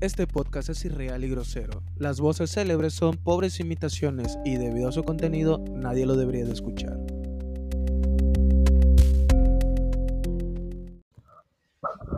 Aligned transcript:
Este 0.00 0.26
podcast 0.26 0.70
es 0.70 0.82
irreal 0.86 1.22
y 1.24 1.28
grosero. 1.28 1.82
Las 1.98 2.20
voces 2.20 2.52
célebres 2.52 2.94
son 2.94 3.18
pobres 3.18 3.60
imitaciones 3.60 4.38
y 4.46 4.56
debido 4.56 4.88
a 4.88 4.92
su 4.92 5.04
contenido 5.04 5.62
nadie 5.74 6.06
lo 6.06 6.16
debería 6.16 6.46
de 6.46 6.52
escuchar. 6.54 6.96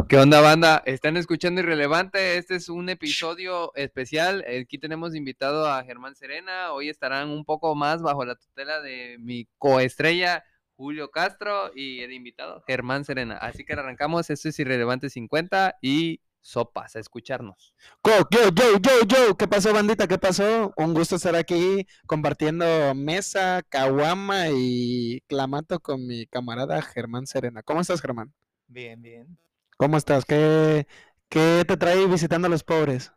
¿Qué 0.09 0.17
onda, 0.17 0.41
banda? 0.41 0.85
Están 0.87 1.17
escuchando 1.17 1.61
Irrelevante. 1.61 2.37
Este 2.37 2.55
es 2.55 2.69
un 2.69 2.89
episodio 2.89 3.75
especial. 3.75 4.45
Aquí 4.63 4.79
tenemos 4.79 5.17
invitado 5.17 5.67
a 5.67 5.83
Germán 5.83 6.15
Serena. 6.15 6.73
Hoy 6.73 6.89
estarán 6.89 7.31
un 7.31 7.45
poco 7.45 7.75
más 7.75 8.01
bajo 8.01 8.25
la 8.25 8.37
tutela 8.37 8.81
de 8.81 9.17
mi 9.19 9.49
coestrella 9.59 10.45
Julio 10.77 11.11
Castro 11.11 11.73
y 11.75 11.99
el 12.03 12.13
invitado 12.13 12.63
Germán 12.65 13.05
Serena. 13.05 13.39
Así 13.39 13.65
que 13.65 13.73
arrancamos. 13.73 14.31
Esto 14.31 14.51
es 14.51 14.59
Irrelevante 14.61 15.11
50 15.11 15.79
y 15.83 16.21
sopas, 16.43 16.97
a 16.97 17.01
escucharnos. 17.01 17.75
Yo, 18.05 18.13
yo, 18.31 18.51
yo, 18.51 18.79
yo, 18.79 19.07
yo. 19.07 19.37
¿Qué 19.39 19.49
pasó, 19.49 19.73
bandita? 19.73 20.07
¿Qué 20.07 20.19
pasó? 20.19 20.73
Un 20.77 20.93
gusto 20.95 21.17
estar 21.17 21.35
aquí 21.37 21.87
compartiendo 22.07 22.95
mesa, 22.95 23.63
caguama 23.69 24.49
y 24.51 25.23
clamato 25.29 25.81
con 25.81 26.07
mi 26.07 26.27
camarada 26.27 26.83
Germán 26.83 27.27
Serena. 27.27 27.63
¿Cómo 27.63 27.81
estás, 27.81 28.03
Germán? 28.03 28.35
Bien, 28.67 29.01
bien. 29.01 29.39
¿Cómo 29.77 29.97
estás? 29.97 30.25
¿Qué, 30.25 30.87
qué 31.29 31.65
te 31.67 31.77
trae 31.77 32.07
visitando 32.07 32.47
a 32.47 32.51
los 32.51 32.65
pobres? 32.65 33.13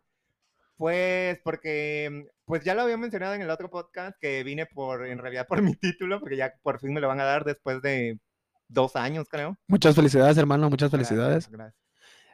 Pues 0.77 1.39
porque, 1.43 2.27
pues 2.45 2.63
ya 2.63 2.75
lo 2.75 2.81
había 2.81 2.97
mencionado 2.97 3.33
en 3.33 3.41
el 3.41 3.49
otro 3.49 3.69
podcast 3.69 4.17
que 4.19 4.43
vine 4.43 4.65
por, 4.65 5.05
en 5.07 5.19
realidad 5.19 5.47
por 5.47 5.61
mi 5.61 5.75
título, 5.75 6.19
porque 6.19 6.37
ya 6.37 6.53
por 6.63 6.79
fin 6.79 6.93
me 6.93 7.01
lo 7.01 7.07
van 7.07 7.19
a 7.21 7.25
dar 7.25 7.45
después 7.45 7.81
de 7.81 8.19
dos 8.67 8.95
años, 8.95 9.27
creo. 9.29 9.57
Muchas 9.67 9.95
felicidades, 9.95 10.37
hermano, 10.37 10.69
muchas 10.71 10.89
Gracias, 10.91 10.91
felicidades. 10.91 11.49
gracias. 11.49 11.84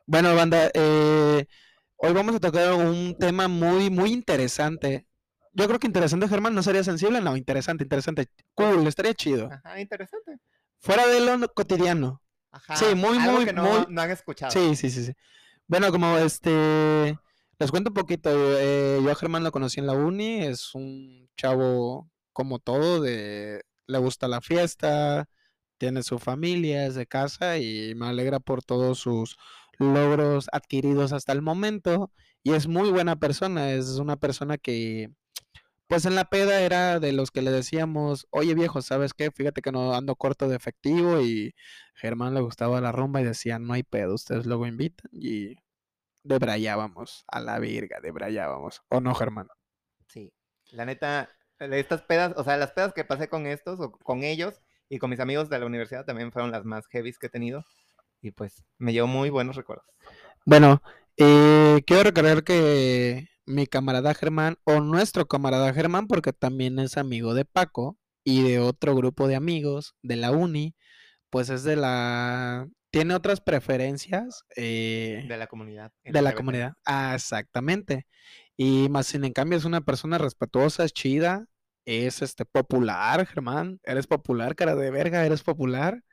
Bueno, 0.05 0.36
banda, 0.36 0.70
eh, 0.73 1.45
hoy 1.98 2.14
vamos 2.14 2.36
a 2.36 2.39
tocar 2.39 2.73
un 2.73 3.16
tema 3.17 3.48
muy, 3.48 3.89
muy 3.89 4.12
interesante. 4.12 5.08
Yo 5.53 5.67
creo 5.67 5.80
que 5.80 5.88
interesante, 5.88 6.28
Germán, 6.28 6.56
¿no 6.56 6.64
sería 6.64 6.84
sensible? 6.84 7.22
No, 7.22 7.36
interesante, 7.38 7.84
interesante. 7.84 8.28
Cool, 8.56 8.88
estaría 8.88 9.14
chido. 9.14 9.50
Ajá, 9.52 9.80
interesante. 9.80 10.38
Fuera 10.80 11.08
de 11.08 11.20
lo 11.22 11.53
cotidiano. 11.53 12.22
Ajá. 12.52 12.75
Sí, 12.75 12.95
muy, 12.95 13.17
algo 13.20 13.38
muy, 13.38 13.45
que 13.45 13.53
no, 13.53 13.64
muy- 13.64 13.86
no 13.90 14.02
han 14.02 14.12
escuchado. 14.12 14.52
Sí, 14.52 14.75
sí, 14.75 14.90
sí, 14.90 15.06
sí. 15.06 15.14
Bueno, 15.67 15.92
como 15.92 16.18
este, 16.18 17.18
les 17.59 17.72
cuento 17.72 17.90
un 17.90 17.94
poquito. 17.95 18.30
eh, 18.34 19.00
yo 19.03 19.12
a 19.12 19.16
Germán 19.16 19.44
lo 19.44 19.52
conocí 19.52 19.80
en 19.80 19.88
la 19.88 19.94
uni, 19.94 20.44
es 20.44 20.73
un 20.75 21.30
chavo 21.38 22.09
como 22.34 22.59
todo, 22.59 23.02
de, 23.02 23.62
le 23.88 23.97
gusta 23.97 24.28
la 24.28 24.42
fiesta, 24.42 25.28
tiene 25.78 26.03
su 26.03 26.20
familia, 26.20 26.86
es 26.88 26.95
de 26.95 27.06
casa 27.08 27.58
y 27.58 27.94
me 27.95 28.08
alegra 28.08 28.40
por 28.40 28.64
todos 28.64 29.00
sus 29.00 29.38
logros 29.80 30.47
adquiridos 30.52 31.14
hasta 31.14 31.33
el 31.33 31.41
momento. 31.41 32.11
Y 32.44 32.53
es 32.53 32.67
muy 32.67 32.91
buena 32.91 33.17
persona, 33.17 33.72
es 33.72 34.00
una 34.00 34.17
persona 34.17 34.58
que, 34.58 35.11
pues 35.88 36.05
en 36.05 36.16
la 36.16 36.25
peda 36.25 36.61
era 36.61 37.00
de 37.00 37.11
los 37.11 37.31
que 37.31 37.41
le 37.41 37.52
decíamos, 37.52 38.28
oye 38.31 38.55
viejo, 38.55 38.81
¿sabes 38.81 39.13
qué? 39.13 39.30
Fíjate 39.30 39.61
que 39.61 39.72
no 39.72 39.94
ando 39.94 40.16
corto 40.16 40.47
de 40.47 40.55
efectivo 40.55 41.22
y 41.22 41.53
Germán 41.95 42.33
le 42.33 42.41
gustaba 42.41 42.81
la 42.81 42.91
rumba 42.91 43.22
y 43.22 43.25
decía, 43.25 43.59
no 43.59 43.73
hay 43.73 43.83
pedo, 43.83 44.16
ustedes 44.16 44.45
luego 44.45 44.66
invitan 44.66 45.09
y 45.11 45.58
debrayábamos 46.23 47.25
a 47.28 47.41
la 47.41 47.59
virga, 47.59 48.00
debrayábamos. 48.02 48.81
¿O 48.89 49.02
no, 49.02 49.13
Germán? 49.13 49.50
Sí. 50.08 50.33
La 50.72 50.85
neta, 50.85 51.30
estas 51.59 52.03
pedas, 52.03 52.33
o 52.38 52.44
sea, 52.44 52.58
las 52.58 52.72
pedas 52.72 52.94
que 52.94 53.03
pasé 53.03 53.28
con 53.28 53.45
estos 53.45 53.80
o 53.80 53.91
con 53.91 54.23
ellos 54.23 54.61
y 54.88 54.97
con 54.97 55.09
mis 55.09 55.19
amigos 55.19 55.50
de 55.50 55.59
la 55.59 55.66
universidad 55.66 56.06
también 56.06 56.31
fueron 56.31 56.52
las 56.52 56.63
más 56.63 56.88
heavies 56.88 57.19
que 57.19 57.28
he 57.28 57.30
tenido. 57.30 57.66
Y 58.22 58.31
pues 58.31 58.64
me 58.77 58.94
llevo 58.94 59.08
muy 59.08 59.30
buenos 59.30 59.55
recuerdos. 59.55 59.86
Bueno, 60.45 60.81
eh, 61.17 61.81
quiero 61.86 62.03
recordar 62.03 62.44
que 62.44 63.28
mi 63.45 63.67
camarada 63.67 64.13
Germán, 64.13 64.57
o 64.63 64.79
nuestro 64.79 65.28
camarada 65.28 65.73
Germán, 65.73 66.07
porque 66.07 66.34
también 66.34 66.79
es 66.79 66.97
amigo 66.97 67.34
de 67.34 67.46
Paco 67.46 67.97
y 68.23 68.44
de 68.44 68.59
otro 68.59 68.96
grupo 68.96 69.28
de 69.28 69.35
amigos 69.35 69.96
de 70.01 70.16
la 70.16 70.31
uni, 70.31 70.75
pues 71.29 71.50
es 71.50 71.63
de 71.63 71.75
la... 71.75 72.68
Tiene 72.91 73.16
otras 73.16 73.40
preferencias. 73.40 74.44
eh, 74.57 75.25
De 75.28 75.38
la 75.38 75.47
comunidad. 75.47 75.91
de 76.03 76.22
la 76.22 76.34
comunidad. 76.34 76.73
Ah, 76.85 77.13
exactamente. 77.16 78.06
Y 78.57 78.90
más 78.90 79.07
sin 79.07 79.23
en 79.23 79.31
cambio 79.34 79.57
es 79.57 79.66
una 79.66 79.81
persona 79.81 80.17
respetuosa, 80.17 80.84
es 80.84 80.91
chida, 80.94 81.46
es 81.85 82.22
este 82.22 82.46
popular, 82.46 83.25
Germán. 83.25 83.79
Eres 83.84 84.07
popular, 84.07 84.56
cara 84.56 84.75
de 84.75 84.91
verga, 84.91 85.25
eres 85.25 85.41
popular. 85.41 86.03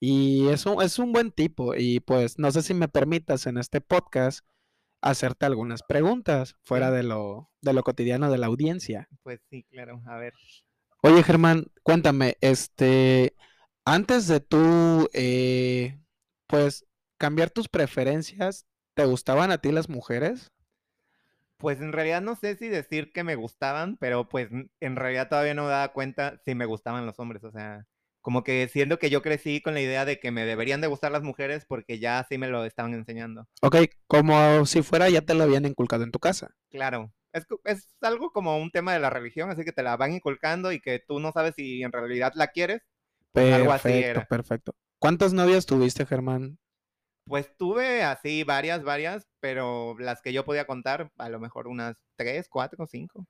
Y 0.00 0.48
es 0.48 0.66
un, 0.66 0.82
es 0.82 0.98
un 0.98 1.12
buen 1.12 1.32
tipo. 1.32 1.74
Y 1.74 2.00
pues 2.00 2.38
no 2.38 2.50
sé 2.50 2.62
si 2.62 2.74
me 2.74 2.88
permitas 2.88 3.46
en 3.46 3.58
este 3.58 3.80
podcast 3.80 4.44
hacerte 5.00 5.46
algunas 5.46 5.82
preguntas 5.82 6.56
fuera 6.62 6.90
de 6.90 7.02
lo, 7.02 7.50
de 7.62 7.72
lo 7.72 7.82
cotidiano 7.82 8.30
de 8.30 8.38
la 8.38 8.46
audiencia. 8.46 9.08
Pues 9.22 9.40
sí, 9.50 9.64
claro. 9.70 10.02
A 10.06 10.16
ver. 10.16 10.34
Oye, 11.02 11.22
Germán, 11.22 11.66
cuéntame, 11.82 12.36
este, 12.40 13.36
antes 13.84 14.26
de 14.26 14.40
tú, 14.40 15.08
eh, 15.12 16.00
pues, 16.48 16.84
cambiar 17.18 17.50
tus 17.50 17.68
preferencias, 17.68 18.66
¿te 18.94 19.04
gustaban 19.04 19.52
a 19.52 19.58
ti 19.58 19.70
las 19.70 19.88
mujeres? 19.88 20.52
Pues 21.58 21.80
en 21.80 21.92
realidad 21.92 22.20
no 22.20 22.34
sé 22.34 22.56
si 22.56 22.68
decir 22.68 23.12
que 23.12 23.24
me 23.24 23.34
gustaban, 23.34 23.96
pero 23.96 24.28
pues 24.28 24.48
en 24.80 24.96
realidad 24.96 25.28
todavía 25.28 25.54
no 25.54 25.62
me 25.62 25.70
daba 25.70 25.92
cuenta 25.92 26.38
si 26.44 26.54
me 26.54 26.66
gustaban 26.66 27.06
los 27.06 27.18
hombres. 27.18 27.44
O 27.44 27.50
sea, 27.50 27.86
como 28.26 28.42
que 28.42 28.66
siento 28.66 28.98
que 28.98 29.08
yo 29.08 29.22
crecí 29.22 29.60
con 29.62 29.74
la 29.74 29.80
idea 29.80 30.04
de 30.04 30.18
que 30.18 30.32
me 30.32 30.44
deberían 30.44 30.80
de 30.80 30.88
gustar 30.88 31.12
las 31.12 31.22
mujeres 31.22 31.64
porque 31.64 32.00
ya 32.00 32.18
así 32.18 32.38
me 32.38 32.48
lo 32.48 32.64
estaban 32.64 32.92
enseñando. 32.92 33.46
Ok, 33.60 33.76
como 34.06 34.64
si 34.64 34.80
fuera 34.82 35.10
ya 35.10 35.20
te 35.20 35.34
lo 35.34 35.44
habían 35.44 35.66
inculcado 35.66 36.04
en 36.04 36.10
tu 36.10 36.18
casa. 36.18 36.54
Claro, 36.70 37.12
es, 37.32 37.46
es 37.64 37.88
algo 38.00 38.30
como 38.32 38.58
un 38.58 38.70
tema 38.70 38.92
de 38.92 39.00
la 39.00 39.10
religión, 39.10 39.50
así 39.50 39.64
que 39.64 39.72
te 39.72 39.82
la 39.82 39.96
van 39.96 40.12
inculcando 40.12 40.72
y 40.72 40.80
que 40.80 41.00
tú 41.06 41.20
no 41.20 41.32
sabes 41.32 41.54
si 41.56 41.82
en 41.82 41.92
realidad 41.92 42.32
la 42.34 42.48
quieres. 42.48 42.82
Pues 43.32 43.52
algo 43.52 43.72
así 43.72 43.90
Perfecto, 43.92 44.02
era. 44.02 44.28
perfecto. 44.28 44.72
¿Cuántas 44.98 45.32
novias 45.32 45.66
tuviste, 45.66 46.06
Germán? 46.06 46.58
Pues 47.24 47.56
tuve 47.56 48.02
así 48.02 48.44
varias, 48.44 48.82
varias, 48.84 49.26
pero 49.40 49.96
las 49.98 50.22
que 50.22 50.32
yo 50.32 50.44
podía 50.44 50.66
contar, 50.66 51.10
a 51.18 51.28
lo 51.28 51.40
mejor 51.40 51.66
unas 51.68 51.96
tres, 52.16 52.48
cuatro, 52.48 52.86
cinco. 52.86 53.26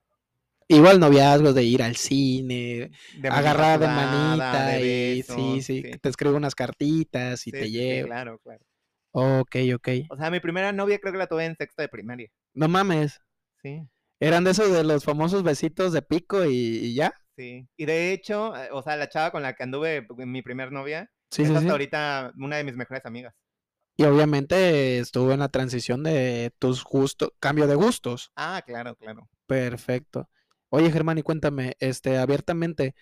Igual 0.68 0.98
noviazgos 1.00 1.54
de 1.54 1.62
ir 1.64 1.82
al 1.82 1.96
cine, 1.96 2.90
De 3.10 3.28
agarrar 3.28 3.78
de 3.78 3.88
manita 3.88 4.64
de 4.64 5.18
y 5.18 5.22
sí, 5.22 5.62
sí, 5.62 5.86
te 6.00 6.08
escribo 6.08 6.36
unas 6.36 6.54
cartitas 6.56 7.46
y 7.46 7.52
Sí, 7.52 7.58
te 7.58 7.70
sí, 7.70 7.70
llevo. 7.70 8.04
claro, 8.04 8.38
claro. 8.38 8.64
Ok, 9.12 9.56
ok. 9.74 9.88
O 10.08 10.16
sea, 10.16 10.32
mi 10.32 10.40
primera 10.40 10.72
novia 10.72 10.98
creo 10.98 11.12
que 11.12 11.18
la 11.18 11.28
tuve 11.28 11.44
en 11.44 11.54
sexto 11.56 11.80
de 11.82 11.88
primaria. 11.88 12.28
No 12.54 12.66
mames, 12.68 13.20
Sí, 13.62 13.88
eran 14.20 14.44
de 14.44 14.50
esos 14.52 14.70
de 14.72 14.84
los 14.84 15.04
famosos 15.04 15.42
besitos 15.42 15.92
de 15.92 16.02
pico 16.02 16.44
y, 16.44 16.50
y 16.54 16.94
ya. 16.94 17.14
sí. 17.36 17.68
Y 17.76 17.86
de 17.86 18.12
hecho, 18.12 18.56
eh, 18.56 18.68
o 18.72 18.82
sea, 18.82 18.96
la 18.96 19.08
chava 19.08 19.30
con 19.30 19.42
la 19.42 19.54
que 19.54 19.62
anduve, 19.64 20.02
p- 20.02 20.26
mi 20.26 20.42
primer 20.42 20.72
novia, 20.72 21.10
Sí, 21.30 21.42
es 21.42 21.54
hasta 21.54 21.72
ahorita 21.72 22.32
una 22.38 22.56
de 22.56 22.64
mis 22.64 22.76
mejores 22.76 23.04
amigas. 23.06 23.34
Y 23.98 24.04
obviamente 24.04 24.98
estuvo 24.98 25.32
en 25.32 25.40
la 25.40 25.48
transición 25.50 26.02
de 26.02 26.50
tus 26.58 26.82
gustos, 26.84 27.30
cambio 27.40 27.66
de 27.66 27.74
gustos. 27.74 28.32
Ah, 28.34 28.62
claro, 28.64 28.94
claro. 28.96 29.28
Perfecto. 29.46 30.28
Oye, 30.70 30.90
Germán, 30.90 31.18
y 31.18 31.22
cuéntame, 31.22 31.76
este, 31.80 32.18
abiertamente, 32.18 32.94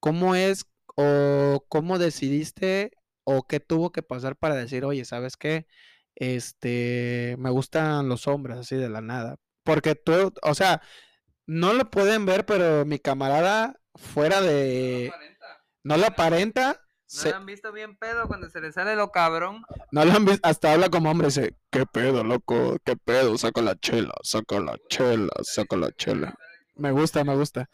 ¿cómo 0.00 0.34
es 0.34 0.66
o 0.96 1.64
cómo 1.68 1.98
decidiste 1.98 2.92
o 3.24 3.46
qué 3.46 3.60
tuvo 3.60 3.92
que 3.92 4.02
pasar 4.02 4.36
para 4.36 4.54
decir, 4.54 4.84
oye, 4.84 5.04
¿sabes 5.04 5.36
qué? 5.36 5.66
Este, 6.16 7.36
me 7.38 7.50
gustan 7.50 8.08
los 8.08 8.26
hombres 8.26 8.58
así 8.58 8.76
de 8.76 8.88
la 8.88 9.00
nada. 9.00 9.36
Porque 9.62 9.94
tú, 9.94 10.32
o 10.42 10.54
sea, 10.54 10.82
no 11.46 11.72
lo 11.72 11.90
pueden 11.90 12.26
ver, 12.26 12.46
pero 12.46 12.84
mi 12.84 12.98
camarada 12.98 13.76
fuera 13.94 14.40
de, 14.40 15.12
no 15.84 15.96
lo 15.96 16.06
aparenta, 16.06 16.80
se- 17.06 17.32
han 17.34 17.46
visto 17.46 17.72
bien 17.72 17.96
pedo 17.96 18.26
cuando 18.28 18.48
se 18.50 18.60
le 18.60 18.72
sale 18.72 18.96
lo 18.96 19.10
cabrón? 19.10 19.62
no 19.92 20.04
lo 20.04 20.12
han 20.12 20.24
visto, 20.24 20.40
hasta 20.46 20.72
habla 20.72 20.88
como 20.88 21.10
hombre, 21.10 21.28
dice, 21.28 21.54
¿qué 21.70 21.84
pedo, 21.86 22.24
loco? 22.24 22.76
¿Qué 22.84 22.96
pedo? 22.96 23.36
Saca 23.36 23.60
la 23.62 23.76
chela, 23.76 24.14
saca 24.22 24.60
la 24.60 24.76
chela, 24.88 25.32
saca 25.42 25.76
la 25.76 25.90
chela. 25.92 26.34
Me 26.80 26.92
gusta, 26.92 27.22
me 27.24 27.36
gusta. 27.36 27.68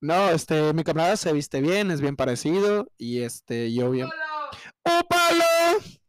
No, 0.00 0.30
este, 0.30 0.72
mi 0.72 0.82
camarada 0.82 1.16
se 1.18 1.32
viste 1.32 1.60
bien, 1.60 1.90
es 1.90 2.00
bien 2.00 2.16
parecido 2.16 2.90
y 2.96 3.20
este, 3.20 3.72
yo 3.72 3.90
bien. 3.90 4.08
¡Ópalo! 4.82 5.44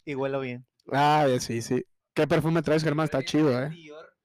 Y 0.05 0.15
huelo 0.15 0.39
bien. 0.39 0.65
Ah, 0.93 1.27
sí, 1.41 1.61
sí. 1.61 1.85
¿Qué 2.13 2.25
perfume 2.25 2.61
traes, 2.61 2.83
Germán? 2.83 3.03
Está 3.05 3.21
chido, 3.21 3.61
¿eh? 3.61 3.69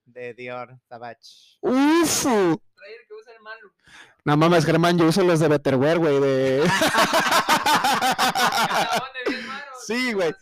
De 0.05 0.33
Dior 0.33 0.79
Savage. 0.87 1.57
¡Uf! 1.59 2.25
No 4.23 4.37
mames, 4.37 4.65
Germán, 4.65 4.97
yo 4.97 5.05
uso 5.05 5.21
los 5.23 5.41
de 5.41 5.49
Betterware, 5.49 5.97
güey, 5.97 6.21
de... 6.21 6.63
Sí, 9.85 10.13
güey. 10.13 10.33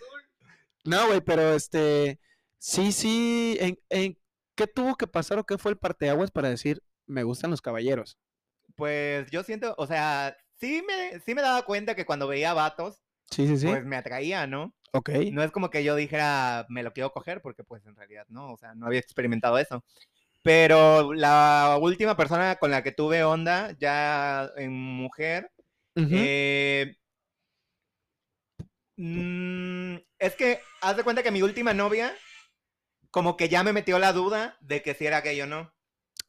No, 0.84 1.08
güey, 1.08 1.22
pero 1.22 1.54
este, 1.54 2.20
sí, 2.60 2.92
sí, 2.92 3.58
¿en, 3.60 3.80
en 3.90 4.20
qué 4.54 4.68
tuvo 4.68 4.96
que 4.96 5.08
pasar 5.08 5.40
o 5.40 5.46
qué 5.46 5.58
fue 5.58 5.72
el 5.72 5.80
parteaguas 5.80 6.30
para 6.30 6.50
decir, 6.50 6.84
me 7.12 7.24
gustan 7.24 7.52
los 7.52 7.62
caballeros? 7.62 8.18
Pues 8.76 9.30
yo 9.30 9.44
siento, 9.44 9.76
o 9.78 9.86
sea, 9.86 10.36
sí 10.60 10.84
me, 10.88 11.20
sí 11.20 11.36
me 11.36 11.42
daba 11.42 11.64
cuenta 11.64 11.96
que 11.96 12.06
cuando 12.06 12.28
veía 12.28 12.54
vatos, 12.54 13.04
Sí, 13.30 13.48
sí, 13.48 13.58
sí. 13.58 13.68
pues 13.68 13.86
me 13.86 13.98
atraía, 13.98 14.48
¿no? 14.48 14.74
Ok. 14.94 15.10
No 15.32 15.44
es 15.44 15.52
como 15.52 15.70
que 15.70 15.84
yo 15.84 15.96
dijera, 15.96 16.66
me 16.70 16.84
lo 16.84 16.92
quiero 16.92 17.12
coger, 17.12 17.42
porque 17.42 17.64
pues 17.64 17.86
en 17.86 17.96
realidad 17.96 18.26
no, 18.30 18.54
o 18.54 18.58
sea, 18.58 18.76
no 18.76 18.88
había 18.88 19.00
experimentado 19.00 19.58
eso. 19.58 19.84
Pero 20.44 21.14
la 21.14 21.78
última 21.80 22.18
persona 22.18 22.56
con 22.56 22.72
la 22.72 22.84
que 22.84 22.92
tuve 22.92 23.24
onda, 23.24 23.76
ya 23.80 24.50
en 24.58 24.72
mujer, 24.74 25.52
eh, 25.96 26.96
mm, 28.98 29.96
es 30.20 30.36
que 30.36 30.60
haz 30.82 30.98
de 30.98 31.04
cuenta 31.04 31.24
que 31.24 31.32
mi 31.32 31.42
última 31.42 31.74
novia, 31.74 32.14
como 33.12 33.38
que 33.38 33.50
ya 33.50 33.64
me 33.64 33.74
metió 33.74 34.00
la 34.00 34.14
duda 34.14 34.58
de 34.62 34.82
que 34.82 34.94
si 34.94 35.06
era 35.06 35.22
gay 35.22 35.40
o 35.42 35.48
no. 35.48 35.72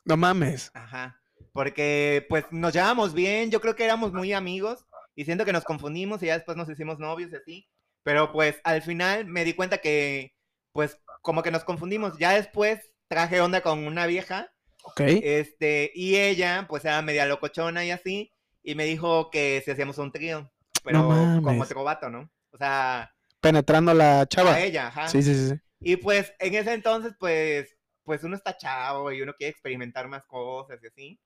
No 0.05 0.17
mames. 0.17 0.71
Ajá. 0.75 1.21
Porque 1.53 2.25
pues 2.29 2.45
nos 2.51 2.73
llevábamos 2.73 3.13
bien, 3.15 3.51
yo 3.51 3.61
creo 3.61 3.77
que 3.77 3.85
éramos 3.85 4.13
muy 4.13 4.33
amigos 4.33 4.85
y 5.15 5.25
siento 5.25 5.45
que 5.45 5.53
nos 5.53 5.65
confundimos 5.65 6.23
y 6.23 6.27
ya 6.27 6.35
después 6.35 6.57
nos 6.57 6.69
hicimos 6.69 6.99
novios 6.99 7.31
y 7.33 7.37
así. 7.37 7.69
Pero 8.03 8.33
pues 8.33 8.61
al 8.65 8.83
final 8.83 9.27
me 9.27 9.45
di 9.45 9.53
cuenta 9.53 9.79
que 9.79 10.35
pues 10.73 10.99
como 11.21 11.43
que 11.43 11.51
nos 11.51 11.65
confundimos. 11.65 12.17
Ya 12.19 12.33
después 12.33 12.91
traje 13.09 13.41
onda 13.41 13.61
con 13.61 13.87
una 13.87 14.07
vieja 14.07 14.51
Ok. 14.85 15.01
este, 15.03 15.93
y 15.95 16.17
ella, 16.17 16.67
pues 16.69 16.85
era 16.85 17.03
media 17.03 17.27
locochona 17.27 17.85
y 17.85 17.91
así, 17.93 18.33
y 18.65 18.75
me 18.75 18.85
dijo 18.85 19.31
que 19.31 19.63
si 19.65 19.71
hacíamos 19.71 19.99
un 19.99 20.11
trío, 20.11 20.51
pero 20.83 21.07
con 21.07 21.43
mames. 21.45 21.63
otro 21.63 21.85
vato, 21.85 22.11
¿no? 22.11 22.29
O 22.51 22.57
sea, 22.59 23.15
Penetrando 23.41 23.95
la 23.95 24.27
chava. 24.27 24.55
a 24.55 24.61
ella, 24.61 24.89
ajá. 24.89 25.09
Sí, 25.09 25.23
sí, 25.23 25.35
sí. 25.51 25.55
Y 25.81 25.97
pues 25.97 26.33
en 26.41 26.55
ese 26.55 26.73
entonces, 26.73 27.13
pues, 27.21 27.77
pues 28.05 28.25
uno 28.25 28.37
está 28.37 28.57
chavo 28.57 29.13
y 29.13 29.23
uno 29.23 29.35
quiere 29.35 29.51
experimentar 29.51 30.09
más 30.09 30.25
cosas 30.27 30.79
y 30.83 30.87
así. 30.87 31.21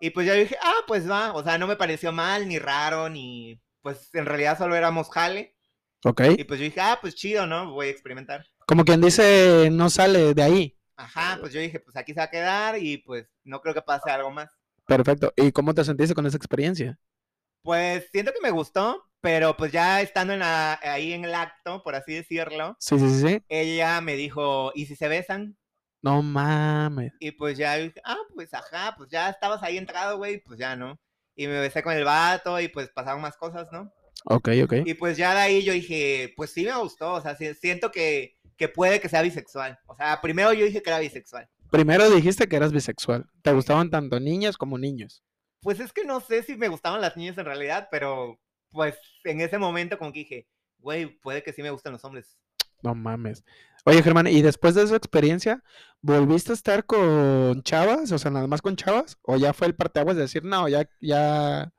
Y 0.00 0.10
pues 0.10 0.26
yo 0.26 0.34
dije, 0.34 0.56
ah, 0.62 0.80
pues 0.86 1.08
va, 1.10 1.32
o 1.34 1.42
sea, 1.42 1.58
no 1.58 1.66
me 1.66 1.76
pareció 1.76 2.12
mal, 2.12 2.48
ni 2.48 2.58
raro, 2.58 3.08
ni, 3.08 3.60
pues 3.82 4.08
en 4.14 4.26
realidad 4.26 4.56
solo 4.58 4.74
éramos 4.74 5.10
jale. 5.10 5.54
Ok. 6.04 6.22
Y 6.38 6.44
pues 6.44 6.58
yo 6.60 6.64
dije, 6.64 6.80
ah, 6.80 6.98
pues 7.00 7.14
chido, 7.14 7.46
¿no? 7.46 7.72
Voy 7.72 7.88
a 7.88 7.90
experimentar. 7.90 8.46
Como 8.66 8.84
quien 8.84 9.00
dice, 9.00 9.68
no 9.70 9.90
sale 9.90 10.32
de 10.32 10.42
ahí. 10.42 10.76
Ajá, 10.96 11.38
pues 11.40 11.52
yo 11.52 11.60
dije, 11.60 11.80
pues 11.80 11.96
aquí 11.96 12.12
se 12.12 12.20
va 12.20 12.24
a 12.24 12.30
quedar 12.30 12.78
y 12.78 12.98
pues 12.98 13.26
no 13.44 13.60
creo 13.60 13.74
que 13.74 13.82
pase 13.82 14.10
algo 14.10 14.30
más. 14.30 14.50
Perfecto. 14.86 15.32
¿Y 15.36 15.52
cómo 15.52 15.74
te 15.74 15.84
sentiste 15.84 16.14
con 16.14 16.26
esa 16.26 16.36
experiencia? 16.36 16.98
Pues 17.62 18.08
siento 18.10 18.32
que 18.32 18.40
me 18.40 18.50
gustó, 18.50 19.04
pero 19.20 19.56
pues 19.56 19.70
ya 19.72 20.00
estando 20.00 20.32
en 20.32 20.38
la- 20.40 20.78
ahí 20.82 21.12
en 21.12 21.24
el 21.24 21.34
acto, 21.34 21.82
por 21.82 21.94
así 21.94 22.14
decirlo, 22.14 22.76
sí, 22.80 22.98
sí, 22.98 23.20
sí. 23.20 23.42
ella 23.48 24.00
me 24.00 24.14
dijo, 24.14 24.72
¿y 24.74 24.86
si 24.86 24.96
se 24.96 25.08
besan? 25.08 25.56
No 26.02 26.22
mames. 26.22 27.12
Y 27.20 27.32
pues 27.32 27.58
ya 27.58 27.76
dije, 27.76 28.00
ah, 28.04 28.18
pues 28.34 28.52
ajá, 28.54 28.94
pues 28.96 29.10
ya 29.10 29.28
estabas 29.28 29.62
ahí 29.62 29.76
entrado, 29.76 30.16
güey, 30.16 30.38
pues 30.38 30.58
ya, 30.58 30.76
¿no? 30.76 30.98
Y 31.36 31.46
me 31.46 31.60
besé 31.60 31.82
con 31.82 31.94
el 31.94 32.04
vato 32.04 32.58
y 32.60 32.68
pues 32.68 32.88
pasaron 32.90 33.20
más 33.20 33.36
cosas, 33.36 33.68
¿no? 33.70 33.92
Ok, 34.24 34.48
ok. 34.64 34.74
Y 34.84 34.94
pues 34.94 35.16
ya 35.16 35.34
de 35.34 35.40
ahí 35.40 35.62
yo 35.62 35.72
dije, 35.72 36.32
pues 36.36 36.50
sí 36.50 36.64
me 36.64 36.76
gustó, 36.76 37.14
o 37.14 37.20
sea, 37.20 37.36
siento 37.36 37.90
que, 37.90 38.38
que 38.56 38.68
puede 38.68 39.00
que 39.00 39.08
sea 39.08 39.22
bisexual. 39.22 39.78
O 39.86 39.94
sea, 39.94 40.20
primero 40.20 40.52
yo 40.52 40.64
dije 40.64 40.82
que 40.82 40.90
era 40.90 40.98
bisexual. 40.98 41.48
Primero 41.70 42.10
dijiste 42.10 42.48
que 42.48 42.56
eras 42.56 42.72
bisexual. 42.72 43.26
Te 43.42 43.52
gustaban 43.52 43.90
tanto 43.90 44.18
niñas 44.18 44.56
como 44.56 44.76
niños. 44.76 45.22
Pues 45.60 45.78
es 45.80 45.92
que 45.92 46.04
no 46.04 46.20
sé 46.20 46.42
si 46.42 46.56
me 46.56 46.68
gustaban 46.68 47.00
las 47.00 47.16
niñas 47.16 47.38
en 47.38 47.44
realidad, 47.44 47.88
pero 47.90 48.40
pues 48.70 48.96
en 49.24 49.40
ese 49.40 49.58
momento 49.58 49.98
como 49.98 50.12
que 50.12 50.20
dije, 50.20 50.48
güey, 50.78 51.06
puede 51.20 51.42
que 51.42 51.52
sí 51.52 51.62
me 51.62 51.70
gusten 51.70 51.92
los 51.92 52.04
hombres. 52.04 52.38
No 52.82 52.94
mames. 52.94 53.44
Oye, 53.86 54.02
Germán, 54.02 54.26
¿y 54.26 54.42
después 54.42 54.74
de 54.74 54.82
esa 54.82 54.96
experiencia, 54.96 55.62
volviste 56.02 56.52
a 56.52 56.54
estar 56.54 56.84
con 56.84 57.62
chavas? 57.62 58.12
O 58.12 58.18
sea, 58.18 58.30
nada 58.30 58.46
más 58.46 58.60
con 58.60 58.76
chavas. 58.76 59.18
¿O 59.22 59.36
ya 59.36 59.52
fue 59.54 59.68
el 59.68 59.74
parteaguas 59.74 60.16
de 60.16 60.22
decir, 60.22 60.44
no, 60.44 60.68
ya, 60.68 60.88
ya, 61.00 61.72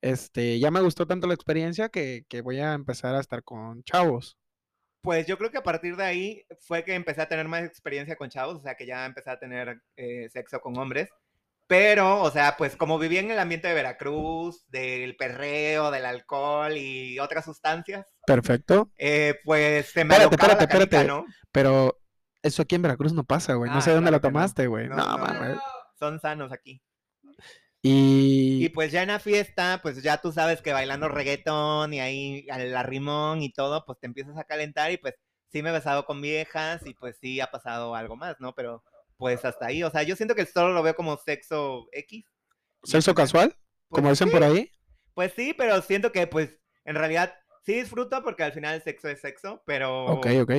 este, 0.00 0.58
ya 0.58 0.70
me 0.70 0.80
gustó 0.80 1.06
tanto 1.06 1.28
la 1.28 1.34
experiencia 1.34 1.88
que, 1.90 2.24
que 2.28 2.40
voy 2.40 2.58
a 2.58 2.72
empezar 2.72 3.14
a 3.14 3.20
estar 3.20 3.44
con 3.44 3.84
chavos? 3.84 4.36
Pues 5.00 5.26
yo 5.26 5.38
creo 5.38 5.50
que 5.50 5.58
a 5.58 5.62
partir 5.62 5.96
de 5.96 6.04
ahí 6.04 6.44
fue 6.60 6.84
que 6.84 6.94
empecé 6.94 7.22
a 7.22 7.28
tener 7.28 7.46
más 7.46 7.62
experiencia 7.62 8.16
con 8.16 8.30
chavos, 8.30 8.56
o 8.56 8.60
sea, 8.60 8.74
que 8.74 8.86
ya 8.86 9.06
empecé 9.06 9.30
a 9.30 9.38
tener 9.38 9.80
eh, 9.96 10.28
sexo 10.30 10.60
con 10.60 10.76
hombres. 10.76 11.08
Pero, 11.68 12.22
o 12.22 12.30
sea, 12.32 12.56
pues 12.58 12.76
como 12.76 12.98
vivía 12.98 13.20
en 13.20 13.30
el 13.30 13.38
ambiente 13.38 13.68
de 13.68 13.74
Veracruz, 13.74 14.64
del 14.70 15.16
perreo, 15.16 15.90
del 15.92 16.06
alcohol 16.06 16.76
y 16.76 17.18
otras 17.20 17.44
sustancias, 17.46 18.06
Perfecto. 18.24 18.92
eh, 18.96 19.40
pues 19.44 19.86
se 19.92 20.04
me 20.04 20.14
Espérate, 20.14 20.16
alocaba 20.16 20.56
la 20.56 20.64
espérate, 20.64 20.66
canica, 20.66 20.84
espérate. 20.98 21.04
¿no? 21.04 21.26
Pero 21.52 22.00
eso 22.42 22.62
aquí 22.62 22.74
en 22.76 22.82
Veracruz 22.82 23.12
no 23.14 23.24
pasa, 23.24 23.54
güey. 23.54 23.70
No 23.70 23.80
Ah, 23.80 23.82
sé 23.82 23.92
dónde 23.92 24.10
claro 24.10 24.16
lo 24.16 24.20
tomaste, 24.20 24.66
güey. 24.66 24.88
No, 24.88 24.96
No, 24.96 25.18
no, 25.18 25.18
mames. 25.18 25.58
Son 25.98 26.20
sanos 26.20 26.52
aquí. 26.52 26.82
Y, 27.82 28.64
Y 28.64 28.70
pues 28.70 28.90
ya 28.92 29.02
en 29.02 29.08
la 29.08 29.20
fiesta, 29.20 29.78
pues 29.82 30.02
ya 30.02 30.18
tú 30.20 30.32
sabes 30.32 30.62
que 30.62 30.72
bailando 30.72 31.08
reggaetón 31.08 31.94
y 31.94 32.00
ahí 32.00 32.46
al 32.50 32.76
arrimón 32.76 33.42
y 33.42 33.52
todo, 33.52 33.84
pues 33.86 33.98
te 34.00 34.06
empiezas 34.06 34.36
a 34.36 34.44
calentar 34.44 34.90
y 34.90 34.98
pues 34.98 35.14
sí 35.52 35.62
me 35.62 35.70
he 35.70 35.72
besado 35.72 36.04
con 36.04 36.20
viejas 36.20 36.84
y 36.86 36.94
pues 36.94 37.16
sí 37.20 37.40
ha 37.40 37.50
pasado 37.50 37.94
algo 37.94 38.16
más, 38.16 38.36
¿no? 38.40 38.54
Pero 38.54 38.82
pues 39.18 39.44
hasta 39.44 39.66
ahí, 39.66 39.82
o 39.84 39.90
sea, 39.90 40.04
yo 40.04 40.16
siento 40.16 40.34
que 40.36 40.46
solo 40.46 40.72
lo 40.74 40.82
veo 40.82 40.96
como 40.96 41.18
sexo 41.18 41.88
X. 41.92 42.24
¿Sexo 42.84 43.14
pues, 43.14 43.24
casual? 43.24 43.56
pues, 43.90 44.02
Como 44.02 44.10
dicen 44.10 44.28
sí, 44.28 44.32
por 44.32 44.44
ahí. 44.44 44.72
Pues 45.14 45.32
sí, 45.34 45.54
pero 45.54 45.82
siento 45.82 46.12
que 46.12 46.26
pues 46.26 46.58
en 46.84 46.96
realidad 46.96 47.34
sí 47.66 47.74
disfruto 47.74 48.22
porque 48.22 48.44
al 48.44 48.52
final 48.52 48.76
el 48.76 48.82
sexo 48.82 49.08
es 49.08 49.20
sexo, 49.20 49.62
pero, 49.66 50.06
Ok, 50.06 50.26
ok. 50.42 50.52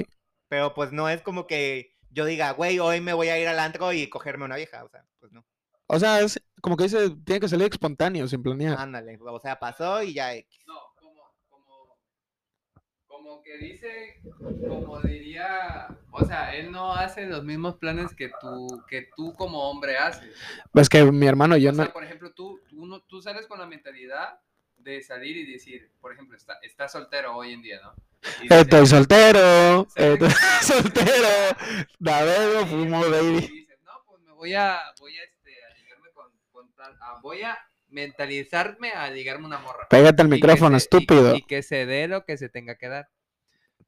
pero 0.49 0.73
pues 0.73 0.91
no 0.91 1.09
es 1.09 1.21
como 1.21 1.47
que 1.47 1.95
yo 2.11 2.25
diga, 2.25 2.51
güey, 2.51 2.79
hoy 2.79 3.01
me 3.01 3.13
voy 3.13 3.29
a 3.29 3.39
ir 3.39 3.47
al 3.47 3.59
antro 3.59 3.93
y 3.93 4.09
cogerme 4.09 4.45
una 4.45 4.55
vieja, 4.57 4.83
o 4.83 4.89
sea, 4.89 5.05
pues 5.19 5.31
no. 5.31 5.45
O 5.87 5.99
sea, 5.99 6.21
es 6.21 6.39
como 6.61 6.77
que 6.77 6.83
dice, 6.83 7.09
tiene 7.25 7.39
que 7.39 7.47
salir 7.47 7.67
espontáneo, 7.71 8.27
sin 8.27 8.43
planear. 8.43 8.77
Ándale, 8.77 9.17
o 9.21 9.39
sea, 9.39 9.59
pasó 9.59 10.03
y 10.03 10.13
ya 10.13 10.35
X. 10.35 10.58
No, 13.19 13.29
como, 13.29 13.43
que 13.43 13.57
dice, 13.57 14.21
como 14.67 14.99
diría, 15.01 15.87
o 16.11 16.25
sea, 16.25 16.55
él 16.55 16.71
no 16.71 16.93
hace 16.93 17.25
los 17.25 17.43
mismos 17.43 17.75
planes 17.75 18.13
que 18.15 18.31
tú, 18.41 18.83
que 18.87 19.09
tú 19.15 19.33
como 19.35 19.69
hombre 19.69 19.97
haces. 19.97 20.35
Pues 20.71 20.89
que 20.89 21.03
mi 21.11 21.27
hermano, 21.27 21.57
yo 21.57 21.69
o 21.69 21.73
no. 21.73 21.83
sea, 21.83 21.93
por 21.93 22.03
ejemplo, 22.03 22.31
tú, 22.33 22.59
tú, 22.69 22.85
no- 22.85 23.01
tú 23.01 23.21
sales 23.21 23.45
con 23.47 23.59
la 23.59 23.65
mentalidad 23.65 24.39
de 24.77 25.01
salir 25.01 25.35
y 25.37 25.51
decir, 25.51 25.91
por 25.99 26.13
ejemplo, 26.13 26.37
está, 26.37 26.57
estás 26.61 26.91
soltero 26.91 27.35
hoy 27.35 27.53
en 27.53 27.61
día, 27.61 27.79
¿no? 27.83 27.93
Y 28.39 28.43
dices, 28.43 28.57
Estoy 28.61 28.85
soltero, 28.87 29.87
estoy 29.95 30.29
soltero, 30.61 31.27
y- 32.61 32.65
fumo, 32.65 33.05
y 33.05 33.11
baby. 33.11 33.41
dices, 33.47 33.79
no, 33.83 33.91
pues 34.05 34.21
me 34.21 34.31
voy 34.31 34.53
a, 34.53 34.79
voy 34.99 35.17
a, 35.17 35.23
este, 35.23 35.51
a 35.51 36.13
con, 36.13 36.31
con 36.51 36.71
tal, 36.73 36.95
ah, 37.01 37.19
voy 37.21 37.41
a 37.43 37.57
mentalizarme 37.89 38.91
a 38.91 39.09
ligarme 39.09 39.45
una 39.45 39.59
morra. 39.59 39.87
Pégate 39.89 40.21
al 40.21 40.27
Y 40.27 40.31
micrófono, 40.31 40.79
se- 40.79 40.83
y- 40.91 40.97
estúpido. 40.97 41.35
Y, 41.35 41.41
que 41.43 41.61
se 41.63 41.85
dé 41.85 42.07
lo 42.07 42.25
que 42.25 42.37
se 42.37 42.49
tenga 42.49 42.75
que 42.75 42.87
dar. 42.87 43.09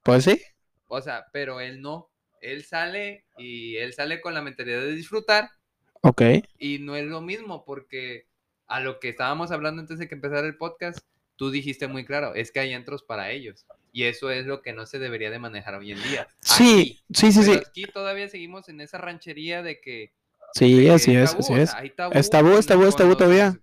Pues 0.02 0.24
sí, 0.24 0.40
O 0.86 1.00
sea, 1.00 1.26
pero 1.32 1.60
él 1.60 1.80
no. 1.80 2.10
Él 2.40 2.64
sale 2.64 3.24
y 3.38 3.76
él 3.76 3.92
sale 3.94 4.20
con 4.20 4.34
la 4.34 4.42
mentalidad 4.42 4.80
de 4.80 4.92
disfrutar 4.96 5.48
ok. 6.00 6.22
y 6.58 6.80
no 6.80 6.96
es 6.96 7.04
lo 7.06 7.20
mismo 7.20 7.64
porque 7.64 8.26
a 8.66 8.80
lo 8.80 8.98
que 8.98 9.10
estábamos 9.10 9.52
hablando 9.52 9.80
antes 9.80 9.98
de 10.00 10.08
que 10.08 10.16
empezara 10.16 10.46
el 10.46 10.56
podcast, 10.56 10.98
tú 11.36 11.50
dijiste 11.52 11.86
muy 11.86 12.04
claro, 12.04 12.34
es 12.34 12.50
que 12.50 12.58
hay 12.58 12.72
entros 12.72 13.04
para 13.04 13.30
ellos 13.30 13.64
y 13.92 14.04
eso 14.04 14.30
es 14.30 14.44
lo 14.46 14.60
que 14.60 14.72
no 14.72 14.86
se 14.86 14.98
debería 14.98 15.30
de 15.30 15.38
manejar 15.38 15.74
hoy 15.76 15.92
en 15.92 16.02
día. 16.02 16.26
Sí, 16.40 16.80
Aquí. 16.80 17.04
sí, 17.14 17.32
sí, 17.32 17.40
Pero 17.46 17.52
sí. 17.60 17.64
aquí 17.64 17.84
todavía 17.84 18.28
seguimos 18.28 18.68
en 18.68 18.80
esa 18.80 18.98
ranchería 18.98 19.62
de 19.62 19.80
que 19.80 20.12
Sí, 20.54 20.88
así 20.88 21.16
es, 21.16 21.30
tabú, 21.30 21.40
así 21.42 21.52
o 21.52 21.56
es. 21.56 21.70
sea, 21.70 21.78
hay 21.80 21.90
tabú, 21.90 22.12
Es 22.14 22.30
tabú, 22.30 22.48
es 22.50 22.54
con- 22.56 22.66
tabú, 22.66 22.82
es 22.84 22.90
con 22.94 22.98
tabú 22.98 23.08
los 23.10 23.18
todavía. 23.18 23.60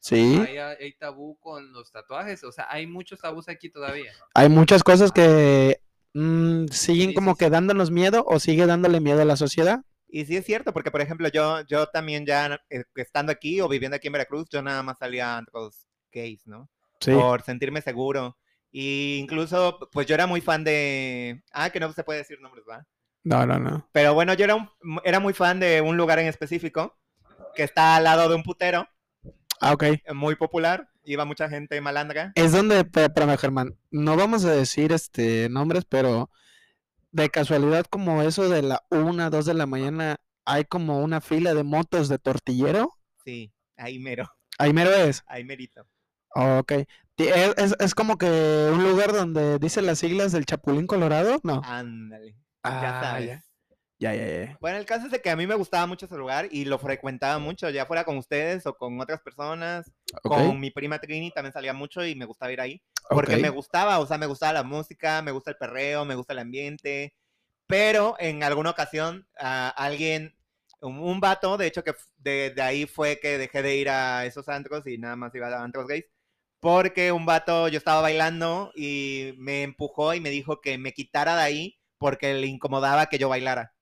Sí, 0.00 0.40
hay, 0.46 0.58
hay 0.58 0.92
tabú 0.94 1.38
con 1.38 1.72
los 1.72 1.90
tatuajes, 1.92 2.42
o 2.44 2.52
sea, 2.52 2.66
hay 2.70 2.86
muchos 2.86 3.20
tabús 3.20 3.48
aquí 3.48 3.68
todavía. 3.70 4.12
hay 4.34 4.48
muchas 4.48 4.82
cosas 4.82 5.12
que 5.12 5.80
mm, 6.14 6.66
siguen 6.68 7.10
Sí, 7.10 7.14
como 7.14 7.32
sí, 7.32 7.36
sí. 7.38 7.44
que 7.44 7.50
dándonos 7.50 7.90
miedo 7.90 8.24
o 8.26 8.40
sigue 8.40 8.66
dándole 8.66 9.00
miedo 9.00 9.20
a 9.22 9.24
la 9.24 9.36
sociedad. 9.36 9.80
Y 10.10 10.24
sí 10.24 10.36
es 10.36 10.46
cierto, 10.46 10.72
porque 10.72 10.90
por 10.90 11.02
ejemplo, 11.02 11.28
yo, 11.28 11.60
yo 11.66 11.86
también 11.88 12.24
ya 12.24 12.58
eh, 12.70 12.84
estando 12.96 13.30
aquí 13.30 13.60
o 13.60 13.68
viviendo 13.68 13.96
aquí 13.96 14.06
en 14.06 14.14
Veracruz, 14.14 14.48
yo 14.50 14.62
nada 14.62 14.82
más 14.82 14.96
salía 14.98 15.34
a 15.34 15.38
antros 15.38 15.86
gays, 16.10 16.46
¿no? 16.46 16.70
Sí. 17.00 17.12
Por 17.12 17.42
sentirme 17.42 17.82
seguro. 17.82 18.38
Y 18.70 19.16
incluso, 19.20 19.78
pues 19.92 20.06
yo 20.06 20.14
era 20.14 20.26
muy 20.26 20.40
fan 20.40 20.64
de. 20.64 21.42
Ah, 21.52 21.70
que 21.70 21.80
no 21.80 21.92
se 21.92 22.04
puede 22.04 22.20
decir 22.20 22.40
nombres, 22.40 22.64
¿va? 22.68 22.86
No, 23.24 23.44
no, 23.46 23.58
no. 23.58 23.88
Pero 23.92 24.14
bueno, 24.14 24.34
yo 24.34 24.44
era, 24.44 24.54
un- 24.54 24.68
era 25.04 25.20
muy 25.20 25.32
fan 25.34 25.60
de 25.60 25.80
un 25.80 25.96
lugar 25.96 26.18
en 26.18 26.26
específico 26.26 26.96
que 27.54 27.62
está 27.62 27.96
al 27.96 28.04
lado 28.04 28.28
de 28.28 28.34
un 28.36 28.42
putero, 28.42 28.88
Ah, 29.60 29.72
ok. 29.72 29.82
eh, 29.82 30.02
muy 30.14 30.36
popular. 30.36 30.88
Iba 31.04 31.24
mucha 31.24 31.48
gente 31.48 31.80
malandra. 31.80 32.32
Es 32.34 32.52
donde, 32.52 32.80
espérame, 32.80 33.36
Germán, 33.38 33.76
no 33.90 34.16
vamos 34.16 34.44
a 34.44 34.52
decir 34.52 34.92
este 34.92 35.48
nombres, 35.48 35.84
pero 35.88 36.30
de 37.12 37.30
casualidad 37.30 37.86
como 37.86 38.22
eso 38.22 38.48
de 38.48 38.62
la 38.62 38.82
una, 38.90 39.30
dos 39.30 39.46
de 39.46 39.54
la 39.54 39.66
mañana, 39.66 40.16
hay 40.44 40.64
como 40.64 41.00
una 41.00 41.20
fila 41.20 41.54
de 41.54 41.64
motos 41.64 42.08
de 42.08 42.18
tortillero. 42.18 42.94
Sí, 43.24 43.52
ahí 43.76 43.98
mero, 43.98 44.30
Ahí 44.58 44.72
mero 44.72 44.90
es. 44.90 45.22
ahí 45.26 45.44
merito. 45.44 45.86
Ok. 46.34 46.72
Es, 47.16 47.54
es- 47.56 47.76
es 47.80 47.94
como 47.94 48.16
que 48.18 48.26
un 48.72 48.82
lugar 48.84 49.12
donde 49.12 49.58
dice 49.58 49.82
las 49.82 49.98
siglas 49.98 50.32
del 50.32 50.44
Chapulín 50.46 50.86
Colorado, 50.86 51.38
¿no? 51.42 51.62
Ándale. 51.64 52.36
Ah, 52.70 52.80
ya 52.80 53.00
sabes. 53.00 53.26
ya. 53.26 53.44
Ya, 53.98 54.14
ya, 54.14 54.26
ya. 54.26 54.58
Bueno, 54.60 54.78
el 54.78 54.86
caso 54.86 55.06
es 55.06 55.12
de 55.12 55.20
que 55.22 55.30
a 55.30 55.36
mí 55.36 55.46
me 55.46 55.54
gustaba 55.54 55.86
mucho 55.86 56.06
ese 56.06 56.16
lugar 56.16 56.48
y 56.50 56.64
lo 56.64 56.78
frecuentaba 56.78 57.38
mucho, 57.38 57.70
ya 57.70 57.86
fuera 57.86 58.04
con 58.04 58.16
ustedes 58.18 58.66
o 58.66 58.74
con 58.76 59.00
otras 59.00 59.20
personas. 59.22 59.92
Ok, 60.24 60.24
Con 60.24 60.58
mi 60.60 60.70
prima 60.70 60.98
Trini 60.98 61.30
también 61.30 61.52
salía 61.52 61.72
mucho 61.72 62.04
y 62.04 62.14
me 62.16 62.24
gustaba 62.24 62.52
ir 62.52 62.60
ahí. 62.60 62.82
Porque 63.08 63.36
ok. 63.36 63.42
me 63.42 63.50
gustaba, 63.50 64.00
o 64.00 64.06
sea, 64.06 64.18
me 64.18 64.26
gustaba 64.26 64.52
la 64.54 64.62
música, 64.64 65.22
me 65.22 65.30
gusta 65.32 65.50
el 65.52 65.56
perreo, 65.58 66.04
me 66.04 66.14
gusta 66.16 66.32
el 66.32 66.40
ambiente. 66.40 67.14
Pero 67.66 68.16
en 68.18 68.42
alguna 68.42 68.70
ocasión, 68.70 69.26
a 69.38 69.68
alguien, 69.70 70.34
un, 70.80 70.98
un 70.98 71.20
vato, 71.20 71.56
de 71.56 71.66
hecho, 71.68 71.84
que 71.84 71.94
de, 72.18 72.50
de 72.54 72.62
ahí 72.62 72.86
fue 72.86 73.20
que 73.20 73.38
dejé 73.38 73.62
de 73.62 73.76
ir 73.76 73.90
a 73.90 74.26
esos 74.26 74.48
antros 74.48 74.86
y 74.86 74.98
nada 74.98 75.16
más 75.16 75.34
iba 75.34 75.48
a 75.48 75.62
antros 75.62 75.86
gays. 75.86 76.04
Porque 76.60 77.12
un 77.12 77.26
vato, 77.26 77.68
yo 77.68 77.78
estaba 77.78 78.00
bailando 78.00 78.72
y 78.74 79.34
me 79.38 79.62
empujó 79.62 80.14
y 80.14 80.20
me 80.20 80.30
dijo 80.30 80.60
que 80.60 80.78
me 80.78 80.92
quitara 80.92 81.36
de 81.36 81.42
ahí 81.42 81.77
porque 81.98 82.34
le 82.34 82.46
incomodaba 82.46 83.06
que 83.06 83.18
yo 83.18 83.28
bailara. 83.28 83.74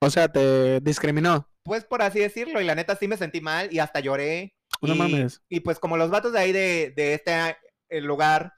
O 0.00 0.10
sea, 0.10 0.28
te 0.28 0.80
discriminó. 0.80 1.48
Pues 1.62 1.84
por 1.84 2.02
así 2.02 2.20
decirlo, 2.20 2.60
y 2.60 2.64
la 2.64 2.74
neta 2.74 2.96
sí 2.96 3.08
me 3.08 3.16
sentí 3.16 3.40
mal 3.40 3.72
y 3.72 3.78
hasta 3.80 4.00
lloré. 4.00 4.54
No 4.84 4.94
y, 4.94 4.98
mames. 4.98 5.42
y 5.48 5.60
pues 5.60 5.78
como 5.78 5.96
los 5.96 6.10
vatos 6.10 6.32
de 6.32 6.38
ahí 6.40 6.52
de, 6.52 6.92
de 6.96 7.14
este 7.14 7.56
eh, 7.88 8.00
lugar, 8.00 8.52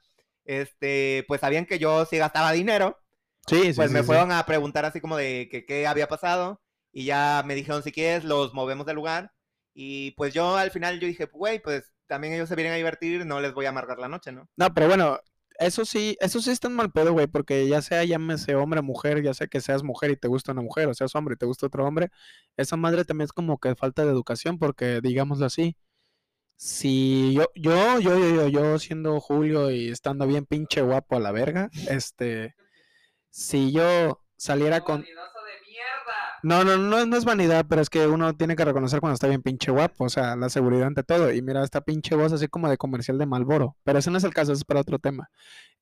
este, 0.45 1.25
pues 1.27 1.41
sabían 1.41 1.65
que 1.65 1.79
yo 1.79 2.05
sí 2.05 2.17
gastaba 2.17 2.51
dinero, 2.51 2.99
Sí, 3.47 3.73
sí, 3.73 3.73
pues 3.73 3.89
sí, 3.89 3.93
me 3.93 4.03
sí. 4.03 4.05
fueron 4.05 4.31
a 4.31 4.45
preguntar 4.45 4.85
así 4.85 5.01
como 5.01 5.17
de 5.17 5.47
que 5.51 5.65
qué 5.65 5.87
había 5.87 6.07
pasado 6.07 6.61
y 6.91 7.05
ya 7.05 7.43
me 7.45 7.55
dijeron 7.55 7.83
si 7.83 7.91
quieres 7.91 8.23
los 8.23 8.53
movemos 8.53 8.85
del 8.85 8.95
lugar 8.95 9.31
y 9.73 10.11
pues 10.11 10.33
yo 10.33 10.55
al 10.57 10.71
final 10.71 10.99
yo 10.99 11.07
dije, 11.07 11.25
güey, 11.25 11.59
pues 11.61 11.91
también 12.07 12.33
ellos 12.33 12.49
se 12.49 12.55
vienen 12.55 12.73
a 12.73 12.77
divertir, 12.77 13.25
no 13.25 13.39
les 13.39 13.53
voy 13.53 13.65
a 13.65 13.69
amargar 13.69 13.99
la 13.99 14.07
noche, 14.09 14.31
¿no? 14.31 14.49
No, 14.57 14.73
pero 14.73 14.87
bueno, 14.87 15.19
eso 15.59 15.85
sí, 15.85 16.17
eso 16.21 16.41
sí 16.41 16.51
está 16.51 16.67
en 16.67 16.75
mal 16.75 16.91
pedo, 16.91 17.11
güey, 17.13 17.27
porque 17.27 17.67
ya 17.67 17.81
sea 17.81 18.03
llámese 18.05 18.55
hombre 18.55 18.81
mujer, 18.81 19.21
ya 19.21 19.33
sea 19.33 19.47
que 19.47 19.61
seas 19.61 19.83
mujer 19.83 20.11
y 20.11 20.15
te 20.15 20.27
gusta 20.27 20.53
una 20.53 20.61
mujer, 20.61 20.87
o 20.87 20.93
seas 20.93 21.13
hombre 21.15 21.35
y 21.35 21.37
te 21.37 21.45
gusta 21.45 21.67
otro 21.67 21.85
hombre, 21.85 22.09
esa 22.57 22.77
madre 22.77 23.05
también 23.05 23.25
es 23.25 23.33
como 23.33 23.59
que 23.59 23.75
falta 23.75 24.05
de 24.05 24.11
educación, 24.11 24.57
porque 24.57 25.01
digámoslo 25.01 25.45
así, 25.45 25.75
si 26.55 27.33
yo, 27.33 27.45
yo, 27.55 27.99
yo, 27.99 28.17
yo, 28.17 28.35
yo, 28.35 28.47
yo 28.47 28.79
siendo 28.79 29.19
Julio 29.19 29.71
y 29.71 29.89
estando 29.89 30.27
bien 30.27 30.45
pinche 30.45 30.81
guapo 30.81 31.15
a 31.15 31.19
la 31.19 31.31
verga, 31.31 31.69
este, 31.89 32.55
si 33.29 33.71
yo 33.71 34.21
saliera 34.37 34.81
con... 34.81 35.05
No, 36.41 36.63
no, 36.63 36.77
no, 36.77 37.05
no 37.05 37.17
es 37.17 37.25
vanidad, 37.25 37.65
pero 37.67 37.81
es 37.81 37.89
que 37.89 38.07
uno 38.07 38.33
tiene 38.35 38.55
que 38.55 38.63
reconocer 38.63 39.01
cuando 39.01 39.15
está 39.15 39.27
bien 39.27 39.41
pinche 39.41 39.71
guapo, 39.71 40.05
o 40.05 40.09
sea, 40.09 40.37
la 40.37 40.49
seguridad 40.49 40.87
ante 40.87 41.03
todo. 41.03 41.33
Y 41.33 41.41
mira, 41.41 41.63
esta 41.63 41.81
pinche 41.81 42.15
voz 42.15 42.31
así 42.31 42.47
como 42.47 42.69
de 42.69 42.77
comercial 42.77 43.17
de 43.17 43.25
Malboro, 43.25 43.75
pero 43.83 43.99
ese 43.99 44.09
no 44.09 44.17
es 44.17 44.23
el 44.23 44.33
caso, 44.33 44.53
es 44.53 44.63
para 44.63 44.79
otro 44.79 44.99
tema. 44.99 45.29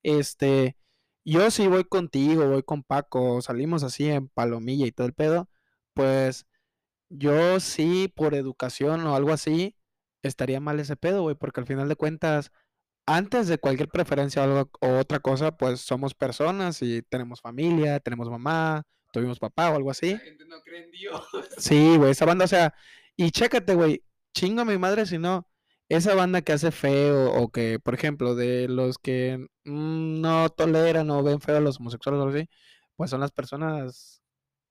Este, 0.03 0.77
yo 1.25 1.51
si 1.51 1.67
voy 1.67 1.85
contigo, 1.85 2.47
voy 2.47 2.63
con 2.63 2.83
Paco, 2.83 3.41
salimos 3.41 3.83
así 3.83 4.09
en 4.09 4.29
palomilla 4.29 4.87
y 4.87 4.91
todo 4.93 5.07
el 5.07 5.13
pedo, 5.13 5.49
pues 5.93 6.47
yo 7.09 7.59
sí, 7.59 8.11
por 8.15 8.35
educación 8.35 9.05
o 9.07 9.15
algo 9.15 9.31
así, 9.31 9.75
estaría 10.23 10.59
mal 10.59 10.79
ese 10.79 10.95
pedo, 10.97 11.21
güey, 11.23 11.35
porque 11.35 11.61
al 11.61 11.67
final 11.67 11.87
de 11.89 11.95
cuentas, 11.95 12.51
antes 13.05 13.47
de 13.47 13.57
cualquier 13.59 13.89
preferencia 13.89 14.41
o, 14.43 14.45
algo- 14.45 14.71
o 14.81 14.99
otra 14.99 15.19
cosa, 15.19 15.57
pues 15.57 15.81
somos 15.81 16.15
personas 16.15 16.81
y 16.81 17.03
tenemos 17.03 17.41
familia, 17.41 17.99
tenemos 18.01 18.29
mamá, 18.29 18.83
tuvimos 19.11 19.39
papá 19.39 19.71
o 19.71 19.75
algo 19.75 19.91
así. 19.91 20.13
La 20.13 20.19
gente 20.19 20.45
no 20.45 20.61
cree 20.61 20.83
en 20.83 20.91
Dios. 20.91 21.21
Sí, 21.57 21.97
güey, 21.97 22.11
esa 22.11 22.25
banda, 22.25 22.45
o 22.45 22.47
sea, 22.47 22.73
y 23.15 23.31
chécate, 23.31 23.75
güey, 23.75 24.03
chingo 24.33 24.61
a 24.61 24.65
mi 24.65 24.77
madre 24.77 25.05
si 25.05 25.17
no, 25.17 25.47
esa 25.89 26.15
banda 26.15 26.41
que 26.41 26.53
hace 26.53 26.71
feo 26.71 27.31
o 27.33 27.49
que, 27.51 27.79
por 27.79 27.93
ejemplo, 27.93 28.35
de 28.35 28.67
los 28.67 28.97
que 28.97 29.47
mm, 29.65 30.21
no 30.21 30.49
toleran 30.49 31.09
o 31.09 31.23
ven 31.23 31.41
feo 31.41 31.57
a 31.57 31.61
los 31.61 31.79
homosexuales 31.79 32.19
o 32.19 32.23
algo 32.23 32.37
así, 32.37 32.49
pues 32.95 33.09
son 33.11 33.21
las 33.21 33.31
personas 33.31 34.21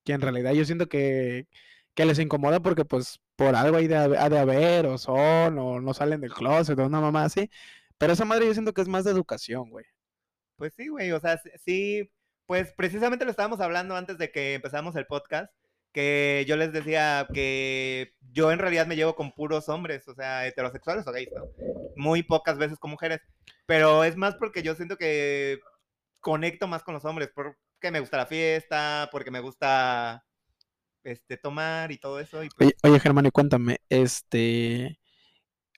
que 0.05 0.13
en 0.13 0.21
realidad 0.21 0.53
yo 0.53 0.65
siento 0.65 0.89
que, 0.89 1.49
que 1.95 2.07
les 2.07 2.19
incomoda 2.19 2.61
porque 2.61 2.85
pues 2.85 3.21
por 3.37 3.57
algo 3.57 3.77
hay 3.79 3.89
de, 3.89 3.97
ha 3.97 4.29
de 4.31 4.39
haber 4.39 4.87
o 4.87 4.99
son 4.99 5.59
o 5.59 5.81
no 5.81 5.95
salen 5.95 6.21
del 6.21 6.33
closet 6.33 6.79
o 6.79 6.87
una 6.87 7.01
mamá 7.01 7.25
así, 7.25 7.51
pero 7.99 8.13
esa 8.13 8.25
madre 8.25 8.47
yo 8.47 8.53
siento 8.55 8.73
que 8.75 8.83
es 8.83 8.89
más 8.89 9.05
de 9.05 9.13
educación, 9.13 9.71
güey. 9.71 9.87
Pues 10.57 10.75
sí, 10.75 10.89
güey, 10.89 11.13
o 11.13 11.21
sea, 11.21 11.41
sí, 11.65 12.11
pues 12.47 12.73
precisamente 12.73 13.25
lo 13.25 13.31
estábamos 13.31 13.61
hablando 13.61 13.97
antes 13.97 14.19
de 14.19 14.31
que 14.31 14.55
empezamos 14.55 14.97
el 14.97 15.07
podcast, 15.07 15.53
que 15.93 16.45
yo 16.47 16.57
les 16.57 16.73
decía 16.73 17.27
que 17.33 18.15
yo 18.33 18.53
en 18.53 18.59
realidad 18.59 18.87
me 18.87 18.97
llevo 18.97 19.17
con 19.17 19.33
puros 19.33 19.69
hombres, 19.69 20.07
o 20.09 20.15
sea, 20.15 20.47
heterosexuales 20.47 21.07
o 21.07 21.13
gays. 21.13 21.31
Muy 21.97 22.23
pocas 22.23 22.59
veces 22.59 22.79
con 22.79 22.91
mujeres, 22.91 23.21
pero 23.67 24.05
es 24.05 24.17
más 24.17 24.37
porque 24.37 24.63
yo 24.63 24.75
siento 24.75 24.97
que 24.97 25.59
conecto 26.21 26.67
más 26.67 26.83
con 26.83 26.95
los 26.95 27.05
hombres, 27.05 27.31
porque 27.35 27.91
me 27.91 28.01
gusta 28.01 28.19
la 28.19 28.27
fiesta, 28.27 29.09
porque 29.11 29.31
me 29.31 29.41
gusta 29.41 30.25
este 31.03 31.37
tomar 31.37 31.93
y 31.93 31.99
todo 31.99 32.19
eso, 32.21 32.41
pues, 32.57 32.73
oye, 32.83 33.01
Germán, 33.01 33.27
y 33.27 33.31
cuéntame, 33.31 33.79
este, 33.89 34.99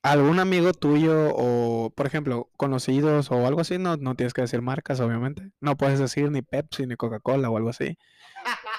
algún 0.02 0.38
amigo 0.40 0.72
tuyo 0.72 1.32
o, 1.34 1.90
por 1.90 2.06
ejemplo, 2.06 2.50
conocidos 2.56 3.30
o 3.30 3.46
algo 3.46 3.60
así, 3.60 3.78
no, 3.78 3.96
no 3.96 4.14
tienes 4.14 4.32
que 4.34 4.42
decir 4.42 4.62
marcas, 4.62 5.00
obviamente. 5.00 5.50
No 5.60 5.76
puedes 5.76 5.98
decir 5.98 6.30
ni 6.30 6.42
Pepsi 6.42 6.86
ni 6.86 6.96
Coca-Cola 6.96 7.50
o 7.50 7.56
algo 7.56 7.70
así. 7.70 7.96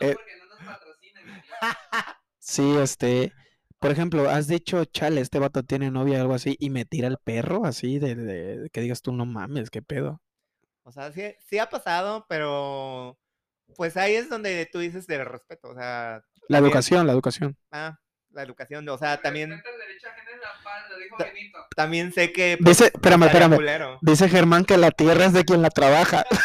No 0.00 0.06
Eh, 0.06 0.14
porque 0.14 0.32
no 0.38 0.46
nos 0.54 0.66
patrocinan. 0.74 1.24
güey. 1.26 1.42
Sí, 2.38 2.76
este, 2.76 3.32
por 3.78 3.90
ejemplo, 3.90 4.30
has 4.30 4.46
dicho, 4.46 4.84
chale, 4.86 5.20
este 5.20 5.38
vato 5.38 5.62
tiene 5.64 5.90
novia 5.90 6.18
o 6.18 6.20
algo 6.22 6.34
así 6.34 6.56
y 6.58 6.70
me 6.70 6.84
tira 6.84 7.08
el 7.08 7.18
perro 7.22 7.64
así 7.66 7.98
de, 7.98 8.14
de- 8.14 8.58
de 8.58 8.70
que 8.70 8.80
digas 8.80 9.02
tú, 9.02 9.12
no 9.12 9.26
mames, 9.26 9.70
qué 9.70 9.82
pedo. 9.82 10.20
o 10.84 10.92
sea, 10.92 11.12
sí, 11.12 11.22
sí 11.48 11.58
ha 11.58 11.68
pasado, 11.68 12.24
pero 12.28 13.18
pues 13.76 13.96
ahí 13.98 14.14
es 14.14 14.30
donde 14.30 14.66
tú 14.72 14.78
dices 14.78 15.06
del 15.06 15.26
respeto, 15.26 15.68
o 15.68 15.74
sea, 15.74 16.22
La 16.48 16.56
también- 16.58 16.64
educación, 16.64 17.06
la 17.06 17.12
educación. 17.12 17.56
Ah, 17.70 17.98
la 18.32 18.42
educación, 18.42 18.88
o 18.88 18.98
sea, 18.98 19.20
también, 19.20 19.50
Respeta 19.50 19.70
el 19.74 19.80
derecho 19.80 20.06
ajeno 20.08 20.30
en 20.32 20.40
la 20.40 20.48
paz, 20.64 20.90
lo 20.90 20.98
dijo 20.98 21.16
Ta- 21.16 21.24
Benito. 21.24 21.58
también 21.74 22.12
sé 22.12 22.32
que... 22.32 22.58
pues, 22.62 22.78
Dice, 22.78 22.90
espérame, 22.94 23.24
espérame. 23.24 23.54
culero. 23.56 23.98
Dice 24.02 24.28
Germán 24.28 24.64
que 24.64 24.76
la 24.76 24.90
tierra 24.90 25.24
es 25.26 25.32
de 25.32 25.44
quien 25.44 25.62
la 25.62 25.70
trabaja. 25.70 26.24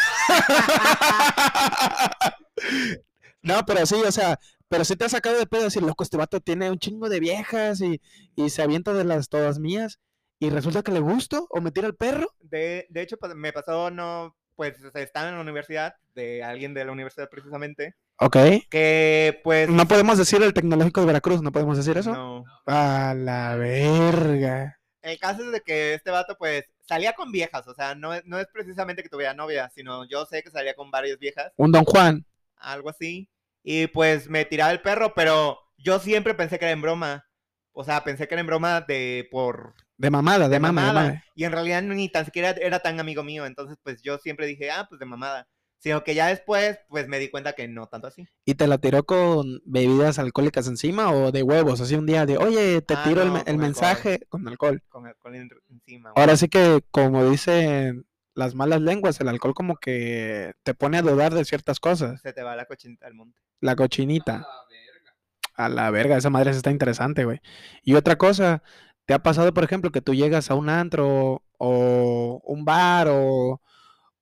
No, 3.42 3.64
pero 3.66 3.84
sí, 3.84 3.96
o 3.96 4.10
sea, 4.10 4.38
pero 4.68 4.84
sí 4.86 4.96
te 4.96 5.04
ha 5.04 5.08
sacado 5.10 5.36
de 5.38 5.46
pedo 5.46 5.64
decir, 5.64 5.82
loco, 5.82 6.02
este 6.02 6.16
vato 6.16 6.40
tiene 6.40 6.70
un 6.70 6.78
chingo 6.78 7.10
de 7.10 7.20
viejas 7.20 7.80
y, 7.82 8.00
y 8.36 8.48
se 8.48 8.62
avienta 8.62 8.94
de 8.94 9.04
las 9.04 9.28
todas 9.28 9.58
mías 9.58 9.98
y 10.38 10.48
resulta 10.48 10.82
que 10.82 10.92
le 10.92 11.00
gusto 11.00 11.46
o 11.50 11.60
me 11.60 11.70
tira 11.70 11.86
el 11.86 11.94
perro. 11.94 12.32
De, 12.40 12.86
de 12.88 13.02
hecho, 13.02 13.18
pa- 13.18 13.34
me 13.34 13.52
pasó, 13.52 13.90
no, 13.90 14.34
pues, 14.56 14.76
estaba 14.94 15.28
en 15.28 15.34
la 15.36 15.40
universidad, 15.40 15.94
de 16.14 16.42
alguien 16.44 16.74
de 16.74 16.84
la 16.84 16.92
universidad 16.92 17.28
precisamente, 17.28 17.94
Ok. 18.18 18.36
que 18.70 19.40
pues... 19.42 19.68
No 19.68 19.86
podemos 19.88 20.18
decir 20.18 20.42
el 20.42 20.54
tecnológico 20.54 21.00
de 21.00 21.06
Veracruz, 21.06 21.42
no 21.42 21.52
podemos 21.52 21.76
decir 21.76 21.96
eso. 21.98 22.12
no. 22.12 22.44
A 22.66 23.14
la 23.16 23.56
verga. 23.56 24.78
El 25.02 25.18
caso 25.18 25.44
es 25.44 25.52
de 25.52 25.60
que 25.60 25.94
este 25.94 26.10
vato, 26.10 26.36
pues, 26.38 26.64
salía 26.86 27.12
con 27.14 27.30
viejas, 27.32 27.66
o 27.68 27.74
sea, 27.74 27.94
no, 27.94 28.14
es- 28.14 28.24
no 28.24 28.38
es 28.38 28.46
precisamente 28.52 29.02
que 29.02 29.08
tuviera 29.08 29.34
novia, 29.34 29.70
sino 29.74 30.04
yo 30.08 30.24
sé 30.26 30.42
que 30.42 30.50
salía 30.50 30.74
con 30.74 30.90
varias 30.90 31.18
viejas, 31.18 31.52
Un 31.56 31.72
Don 31.72 31.84
Juan. 31.84 32.24
algo 32.56 32.88
así, 32.90 33.28
y 33.62 33.86
pues 33.88 34.28
me 34.30 34.44
tiraba 34.44 34.70
el 34.72 34.80
perro, 34.82 35.12
pero 35.14 35.58
yo 35.78 35.98
siempre 35.98 36.34
pensé 36.34 36.58
que 36.58 36.64
era 36.66 36.72
en 36.72 36.80
broma, 36.82 37.26
o 37.72 37.84
sea, 37.84 38.04
pensé 38.04 38.28
que 38.28 38.34
era 38.34 38.40
en 38.40 38.46
broma 38.46 38.80
de, 38.82 39.28
por, 39.30 39.74
De 39.96 40.10
mamada, 40.10 40.48
de, 40.48 40.54
de 40.54 40.60
mame, 40.60 40.80
de 40.80 40.86
mamada. 40.88 41.24
Y 41.34 41.44
en 41.44 41.52
realidad 41.52 41.82
ni 41.82 42.08
tan 42.08 42.24
siquiera 42.24 42.50
era 42.50 42.80
tan 42.80 42.98
amigo 43.00 43.22
mío. 43.22 43.46
Entonces, 43.46 43.76
pues 43.82 44.02
yo 44.02 44.18
siempre 44.18 44.46
dije, 44.46 44.70
ah, 44.70 44.86
pues 44.88 44.98
de 44.98 45.06
mamada. 45.06 45.46
Sino 45.78 46.02
que 46.02 46.14
ya 46.14 46.28
después, 46.28 46.78
pues 46.88 47.08
me 47.08 47.18
di 47.18 47.28
cuenta 47.28 47.52
que 47.52 47.68
no 47.68 47.86
tanto 47.88 48.06
así. 48.06 48.26
¿Y 48.46 48.54
te 48.54 48.66
la 48.66 48.78
tiró 48.78 49.04
con 49.04 49.60
bebidas 49.66 50.18
alcohólicas 50.18 50.66
encima 50.66 51.12
o 51.12 51.30
de 51.30 51.42
huevos? 51.42 51.80
Así 51.82 51.94
un 51.94 52.06
día 52.06 52.24
de, 52.24 52.38
oye, 52.38 52.80
te 52.80 52.94
Ah, 52.94 53.04
tiro 53.04 53.20
el, 53.22 53.28
no, 53.28 53.36
el 53.36 53.42
con 53.44 53.48
alcohol. 53.50 53.60
mensaje 53.60 54.20
con 54.30 54.48
alcohol. 54.48 54.82
Con 54.88 55.06
alcohol 55.06 55.34
en- 55.34 55.50
encima. 55.68 56.10
güey. 56.12 56.22
Ahora 56.22 56.36
sí 56.38 56.48
que, 56.48 56.80
como 56.90 57.28
dicen 57.28 58.06
las 58.34 58.54
malas 58.54 58.80
lenguas, 58.80 59.20
el 59.20 59.28
alcohol 59.28 59.52
como 59.54 59.76
que 59.76 60.54
te 60.62 60.72
pone 60.74 60.96
a 60.98 61.02
dudar 61.02 61.34
de 61.34 61.44
ciertas 61.44 61.78
cosas. 61.80 62.20
Se 62.22 62.32
te 62.32 62.42
va 62.42 62.56
la 62.56 62.64
cochinita 62.64 63.06
al 63.06 63.14
monte. 63.14 63.38
La 63.60 63.76
cochinita. 63.76 64.36
A 64.36 64.38
la 64.38 64.48
verga. 64.70 65.14
A 65.54 65.68
la 65.68 65.90
verga, 65.90 66.16
esa 66.16 66.30
madre 66.30 66.52
sí 66.52 66.56
está 66.56 66.70
interesante, 66.70 67.24
güey. 67.26 67.40
Y 67.82 67.94
otra 67.94 68.16
cosa, 68.16 68.62
¿te 69.06 69.14
ha 69.14 69.22
pasado, 69.22 69.52
por 69.54 69.64
ejemplo, 69.64 69.90
que 69.90 70.00
tú 70.00 70.14
llegas 70.14 70.50
a 70.50 70.54
un 70.54 70.68
antro 70.68 71.42
o 71.58 72.40
un 72.44 72.64
bar 72.64 73.08
o, 73.08 73.60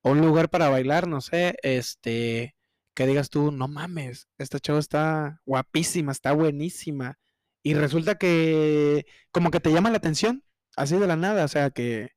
o 0.01 0.11
un 0.11 0.21
lugar 0.21 0.49
para 0.49 0.69
bailar, 0.69 1.07
no 1.07 1.21
sé, 1.21 1.57
este, 1.63 2.55
que 2.93 3.07
digas 3.07 3.29
tú, 3.29 3.51
no 3.51 3.67
mames, 3.67 4.27
esta 4.37 4.59
chava 4.59 4.79
está 4.79 5.41
guapísima, 5.45 6.11
está 6.11 6.33
buenísima. 6.33 7.19
Y 7.63 7.75
resulta 7.75 8.15
que 8.15 9.05
como 9.31 9.49
que 9.49 9.61
te 9.61 9.71
llama 9.71 9.89
la 9.89 9.97
atención, 9.97 10.43
así 10.75 10.97
de 10.97 11.07
la 11.07 11.15
nada, 11.15 11.45
o 11.45 11.47
sea, 11.47 11.69
que, 11.71 12.11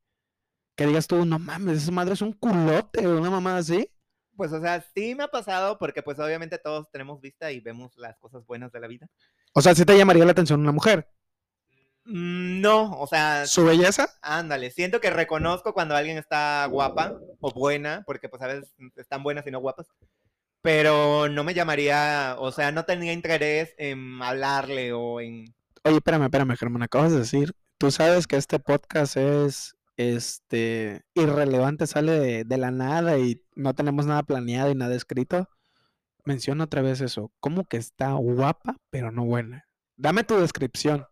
que 0.77 0.87
digas 0.87 1.07
tú, 1.07 1.25
no 1.25 1.39
mames, 1.39 1.79
esa 1.79 1.93
madre 1.93 2.15
es 2.15 2.23
un 2.23 2.33
culote 2.33 3.07
una 3.07 3.31
mamada 3.31 3.59
así. 3.59 3.91
Pues, 4.37 4.53
o 4.53 4.61
sea, 4.61 4.85
sí 4.95 5.15
me 5.15 5.25
ha 5.25 5.29
pasado 5.29 5.79
porque, 5.79 6.03
pues, 6.03 6.19
obviamente 6.19 6.59
todos 6.59 6.91
tenemos 6.91 7.21
vista 7.23 7.53
y 7.53 7.61
vemos 7.61 7.97
las 7.97 8.19
cosas 8.19 8.45
buenas 8.45 8.71
de 8.71 8.81
la 8.81 8.87
vida. 8.87 9.09
O 9.55 9.63
sea, 9.63 9.75
sí 9.75 9.87
te 9.87 9.97
llamaría 9.97 10.27
la 10.27 10.33
atención 10.33 10.61
una 10.61 10.73
mujer. 10.73 11.09
Mm, 12.07 12.61
No, 12.61 12.93
o 13.01 13.07
sea, 13.07 13.47
¿Su 13.47 13.65
belleza? 13.65 14.09
ándale. 14.23 14.71
Siento 14.71 15.01
que 15.01 15.11
reconozco 15.11 15.73
cuando 15.75 15.97
alguien 15.97 16.19
está 16.19 16.67
guapa 16.67 17.19
o 17.41 17.53
buena, 17.53 18.03
porque, 18.07 18.29
pues, 18.29 18.43
a 18.43 18.47
veces 18.49 18.75
están 18.97 19.23
buenas 19.23 19.47
y 19.47 19.51
no 19.51 19.61
guapas. 19.61 19.87
pero 20.63 21.29
no 21.29 21.45
me 21.45 21.55
llamaría, 21.55 22.37
o 22.41 22.51
sea, 22.53 22.73
no 22.73 22.85
tenía 22.85 23.13
interés 23.13 23.75
en 23.79 24.21
hablarle 24.23 24.93
o 24.93 25.21
en... 25.21 25.55
Oye, 25.85 25.97
espérame, 25.97 26.25
espérame, 26.25 26.57
Germán, 26.57 26.83
acabas 26.83 27.13
de 27.13 27.19
decir, 27.21 27.53
tú 27.79 27.91
sabes 27.93 28.27
que 28.27 28.37
este 28.37 28.59
podcast 28.59 29.17
es 29.17 29.77
este 29.97 31.03
irrelevante, 31.15 31.87
sale 31.87 32.13
de, 32.19 32.45
de 32.45 32.59
la 32.59 32.73
nada 32.73 33.19
y 33.19 33.43
no 33.55 33.75
tenemos 33.75 34.07
nada 34.07 34.25
planeado 34.25 34.71
y 34.71 34.75
nada 34.75 34.97
escrito. 34.97 35.49
Menciona 36.25 36.65
otra 36.65 36.83
vez 36.83 37.01
eso, 37.01 37.31
como 37.41 37.65
que 37.67 37.77
está 37.77 38.13
guapa, 38.15 38.77
pero 38.91 39.13
no 39.13 39.25
buena. 39.25 39.69
Dame 39.97 40.25
tu 40.25 40.37
descripción. 40.37 41.07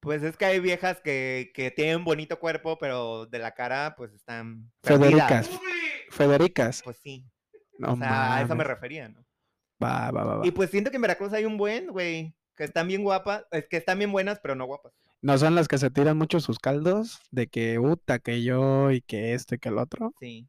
Pues 0.00 0.22
es 0.22 0.36
que 0.36 0.44
hay 0.44 0.60
viejas 0.60 1.00
que, 1.00 1.50
que 1.54 1.70
tienen 1.70 2.04
bonito 2.04 2.38
cuerpo, 2.38 2.78
pero 2.78 3.26
de 3.26 3.38
la 3.38 3.54
cara, 3.54 3.94
pues 3.96 4.12
están... 4.12 4.70
Federicas. 4.82 5.48
perdidas. 5.48 5.60
Federicas. 6.10 6.82
Pues 6.82 6.98
sí, 6.98 7.26
No 7.78 7.92
o 7.92 7.96
sea, 7.96 8.36
a 8.36 8.42
eso 8.42 8.54
me 8.54 8.64
refería, 8.64 9.08
¿no? 9.08 9.24
Va, 9.82 10.10
va, 10.10 10.24
va, 10.24 10.36
va. 10.36 10.46
Y 10.46 10.50
pues 10.50 10.70
siento 10.70 10.90
que 10.90 10.96
en 10.96 11.02
Veracruz 11.02 11.32
hay 11.32 11.44
un 11.44 11.56
buen, 11.56 11.88
güey, 11.88 12.34
que 12.56 12.64
están 12.64 12.88
bien 12.88 13.02
guapas, 13.02 13.44
es 13.50 13.66
que 13.68 13.76
están 13.76 13.98
bien 13.98 14.12
buenas, 14.12 14.40
pero 14.40 14.54
no 14.54 14.66
guapas. 14.66 14.92
No 15.20 15.36
son 15.36 15.54
las 15.54 15.66
que 15.66 15.78
se 15.78 15.90
tiran 15.90 16.16
mucho 16.16 16.38
sus 16.40 16.58
caldos 16.58 17.20
de 17.30 17.48
que 17.48 17.78
uta, 17.78 18.20
que 18.20 18.42
yo 18.44 18.92
y 18.92 19.00
que 19.00 19.34
esto 19.34 19.56
y 19.56 19.58
que 19.58 19.68
el 19.68 19.78
otro. 19.78 20.14
Sí, 20.20 20.48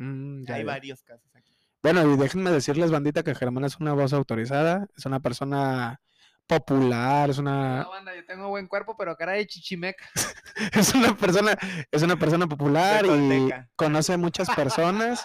Mm, 0.00 0.44
ya, 0.46 0.54
hay 0.54 0.64
varios 0.64 1.02
casos 1.02 1.30
aquí. 1.34 1.54
Bueno, 1.82 2.10
y 2.10 2.16
déjenme 2.16 2.50
decirles, 2.50 2.90
bandita, 2.90 3.22
que 3.22 3.34
Germán 3.34 3.64
es 3.64 3.78
una 3.80 3.92
voz 3.92 4.14
autorizada, 4.14 4.86
es 4.96 5.04
una 5.04 5.20
persona 5.20 6.00
popular, 6.50 7.30
es 7.30 7.38
una, 7.38 7.84
No, 7.84 7.90
banda, 7.90 8.14
yo 8.14 8.24
tengo 8.26 8.48
buen 8.48 8.66
cuerpo, 8.66 8.96
pero 8.96 9.16
cara 9.16 9.32
de 9.32 9.46
chichimeca. 9.46 10.04
es 10.72 10.92
una 10.94 11.16
persona, 11.16 11.56
es 11.92 12.02
una 12.02 12.16
persona 12.16 12.48
popular 12.48 13.06
y 13.06 13.50
conoce 13.76 14.16
muchas 14.16 14.50
personas. 14.50 15.24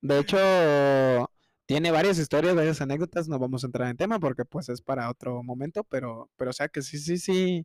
De 0.00 0.18
hecho, 0.18 1.30
tiene 1.66 1.92
varias 1.92 2.18
historias, 2.18 2.56
varias 2.56 2.80
anécdotas. 2.80 3.28
No 3.28 3.38
vamos 3.38 3.62
a 3.62 3.68
entrar 3.68 3.88
en 3.88 3.96
tema 3.96 4.18
porque 4.18 4.44
pues 4.44 4.68
es 4.68 4.82
para 4.82 5.08
otro 5.08 5.42
momento, 5.44 5.84
pero, 5.84 6.28
pero 6.36 6.50
o 6.50 6.52
sea 6.52 6.68
que 6.68 6.82
sí, 6.82 6.98
sí, 6.98 7.18
sí, 7.18 7.64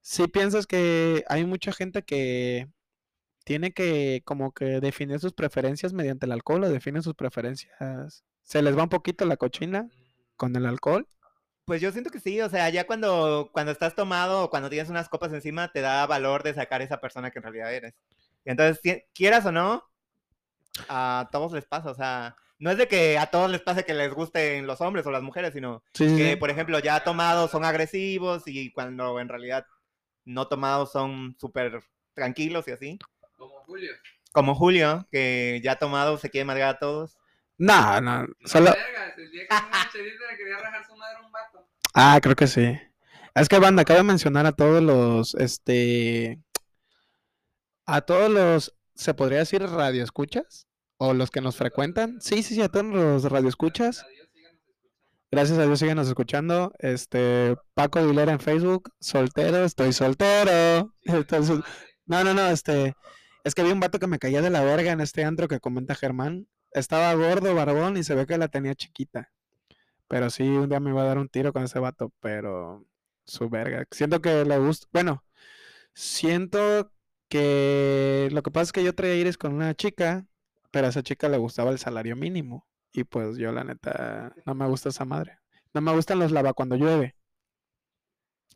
sí 0.00 0.26
piensas 0.26 0.66
que 0.66 1.22
hay 1.28 1.44
mucha 1.44 1.72
gente 1.72 2.02
que 2.02 2.66
tiene 3.44 3.72
que 3.72 4.22
como 4.24 4.52
que 4.52 4.80
definir 4.80 5.20
sus 5.20 5.34
preferencias 5.34 5.92
mediante 5.92 6.24
el 6.24 6.32
alcohol 6.32 6.64
o 6.64 6.68
define 6.70 7.02
sus 7.02 7.14
preferencias. 7.14 8.24
Se 8.42 8.62
les 8.62 8.76
va 8.76 8.84
un 8.84 8.88
poquito 8.88 9.26
la 9.26 9.36
cochina 9.36 9.88
con 10.36 10.56
el 10.56 10.64
alcohol. 10.64 11.06
Pues 11.70 11.80
yo 11.80 11.92
siento 11.92 12.10
que 12.10 12.18
sí, 12.18 12.40
o 12.40 12.48
sea, 12.48 12.68
ya 12.68 12.84
cuando, 12.84 13.48
cuando 13.52 13.70
estás 13.70 13.94
tomado 13.94 14.42
o 14.42 14.50
cuando 14.50 14.68
tienes 14.68 14.90
unas 14.90 15.08
copas 15.08 15.32
encima, 15.32 15.70
te 15.70 15.80
da 15.80 16.04
valor 16.04 16.42
de 16.42 16.52
sacar 16.52 16.82
esa 16.82 17.00
persona 17.00 17.30
que 17.30 17.38
en 17.38 17.44
realidad 17.44 17.72
eres. 17.72 17.94
Y 18.44 18.50
entonces, 18.50 18.80
si- 18.82 19.04
quieras 19.14 19.46
o 19.46 19.52
no, 19.52 19.84
a 20.88 21.28
todos 21.30 21.52
les 21.52 21.66
pasa, 21.66 21.92
o 21.92 21.94
sea, 21.94 22.34
no 22.58 22.72
es 22.72 22.76
de 22.76 22.88
que 22.88 23.18
a 23.18 23.26
todos 23.30 23.48
les 23.48 23.60
pase 23.62 23.84
que 23.84 23.94
les 23.94 24.12
gusten 24.12 24.66
los 24.66 24.80
hombres 24.80 25.06
o 25.06 25.12
las 25.12 25.22
mujeres, 25.22 25.52
sino 25.54 25.84
Sí, 25.94 26.08
que, 26.16 26.30
sí. 26.32 26.36
por 26.36 26.50
ejemplo, 26.50 26.76
ya 26.80 27.04
tomados 27.04 27.52
son 27.52 27.64
agresivos 27.64 28.42
y 28.46 28.72
cuando 28.72 29.20
en 29.20 29.28
realidad 29.28 29.64
no 30.24 30.48
tomados 30.48 30.90
son 30.90 31.36
súper 31.38 31.84
tranquilos 32.14 32.66
y 32.66 32.72
así. 32.72 32.98
Como 33.36 33.54
Julio. 33.60 33.92
Como 34.32 34.56
Julio, 34.56 35.06
que 35.12 35.60
ya 35.62 35.76
tomado 35.76 36.18
se 36.18 36.30
quiere 36.30 36.46
madrear 36.46 36.70
a 36.70 36.78
todos. 36.80 37.16
No, 37.60 38.00
no, 38.00 38.26
solo... 38.46 38.70
Vergas, 38.70 39.18
el 39.18 39.30
día 39.30 39.46
que 39.46 39.54
una 39.54 39.90
chelita 39.92 40.30
le 40.30 40.36
quería 40.38 40.56
rajar 40.56 40.86
su 40.86 40.96
madre 40.96 41.18
a 41.18 41.26
un 41.26 41.30
vato. 41.30 41.68
Ah, 41.92 42.18
creo 42.22 42.34
que 42.34 42.46
sí. 42.46 42.80
Es 43.34 43.50
que 43.50 43.58
banda, 43.58 43.84
cabe 43.84 44.02
mencionar 44.02 44.46
a 44.46 44.52
todos 44.52 44.82
los, 44.82 45.34
este, 45.34 46.40
a 47.84 48.00
todos 48.00 48.30
los, 48.30 48.74
se 48.94 49.12
podría 49.12 49.40
decir 49.40 49.62
radioescuchas 49.62 50.68
o 50.96 51.12
los 51.12 51.30
que 51.30 51.42
nos 51.42 51.56
frecuentan. 51.56 52.18
Sí, 52.22 52.42
sí, 52.42 52.54
sí, 52.54 52.62
a 52.62 52.70
todos 52.70 52.86
los 52.86 53.24
radioescuchas. 53.24 54.06
Gracias 55.30 55.58
a 55.58 55.66
Dios 55.66 55.80
síganos 55.80 56.08
escuchando. 56.08 56.72
Este, 56.78 57.56
Paco 57.74 57.98
Aguilera 57.98 58.32
en 58.32 58.40
Facebook, 58.40 58.90
soltero, 59.00 59.64
estoy 59.64 59.92
soltero. 59.92 60.94
No, 62.06 62.24
no, 62.24 62.32
no, 62.32 62.48
este, 62.48 62.94
es 63.44 63.54
que 63.54 63.62
vi 63.62 63.70
un 63.70 63.80
vato 63.80 63.98
que 63.98 64.06
me 64.06 64.18
caía 64.18 64.40
de 64.40 64.48
la 64.48 64.64
verga 64.64 64.92
en 64.92 65.02
este 65.02 65.24
antro 65.24 65.46
que 65.46 65.60
comenta 65.60 65.94
Germán. 65.94 66.48
Estaba 66.72 67.12
gordo, 67.14 67.54
barbón 67.54 67.96
y 67.96 68.04
se 68.04 68.14
ve 68.14 68.26
que 68.26 68.38
la 68.38 68.48
tenía 68.48 68.74
chiquita. 68.74 69.32
Pero 70.08 70.30
sí, 70.30 70.44
un 70.48 70.68
día 70.68 70.80
me 70.80 70.90
iba 70.90 71.02
a 71.02 71.06
dar 71.06 71.18
un 71.18 71.28
tiro 71.28 71.52
con 71.52 71.64
ese 71.64 71.78
vato, 71.78 72.12
pero 72.20 72.86
su 73.24 73.48
verga. 73.48 73.86
Siento 73.90 74.20
que 74.20 74.44
le 74.44 74.58
gusta. 74.58 74.86
Bueno, 74.92 75.24
siento 75.94 76.92
que 77.28 78.28
lo 78.32 78.42
que 78.42 78.50
pasa 78.50 78.64
es 78.64 78.72
que 78.72 78.84
yo 78.84 78.94
traía 78.94 79.14
aires 79.14 79.38
con 79.38 79.54
una 79.54 79.74
chica, 79.74 80.26
pero 80.70 80.86
a 80.86 80.90
esa 80.90 81.02
chica 81.02 81.28
le 81.28 81.38
gustaba 81.38 81.70
el 81.70 81.78
salario 81.78 82.16
mínimo. 82.16 82.66
Y 82.92 83.04
pues 83.04 83.36
yo, 83.38 83.52
la 83.52 83.64
neta, 83.64 84.34
no 84.46 84.54
me 84.54 84.66
gusta 84.66 84.88
esa 84.90 85.04
madre. 85.04 85.38
No 85.74 85.80
me 85.80 85.92
gustan 85.94 86.18
los 86.18 86.32
lava 86.32 86.52
cuando 86.54 86.76
llueve. 86.76 87.16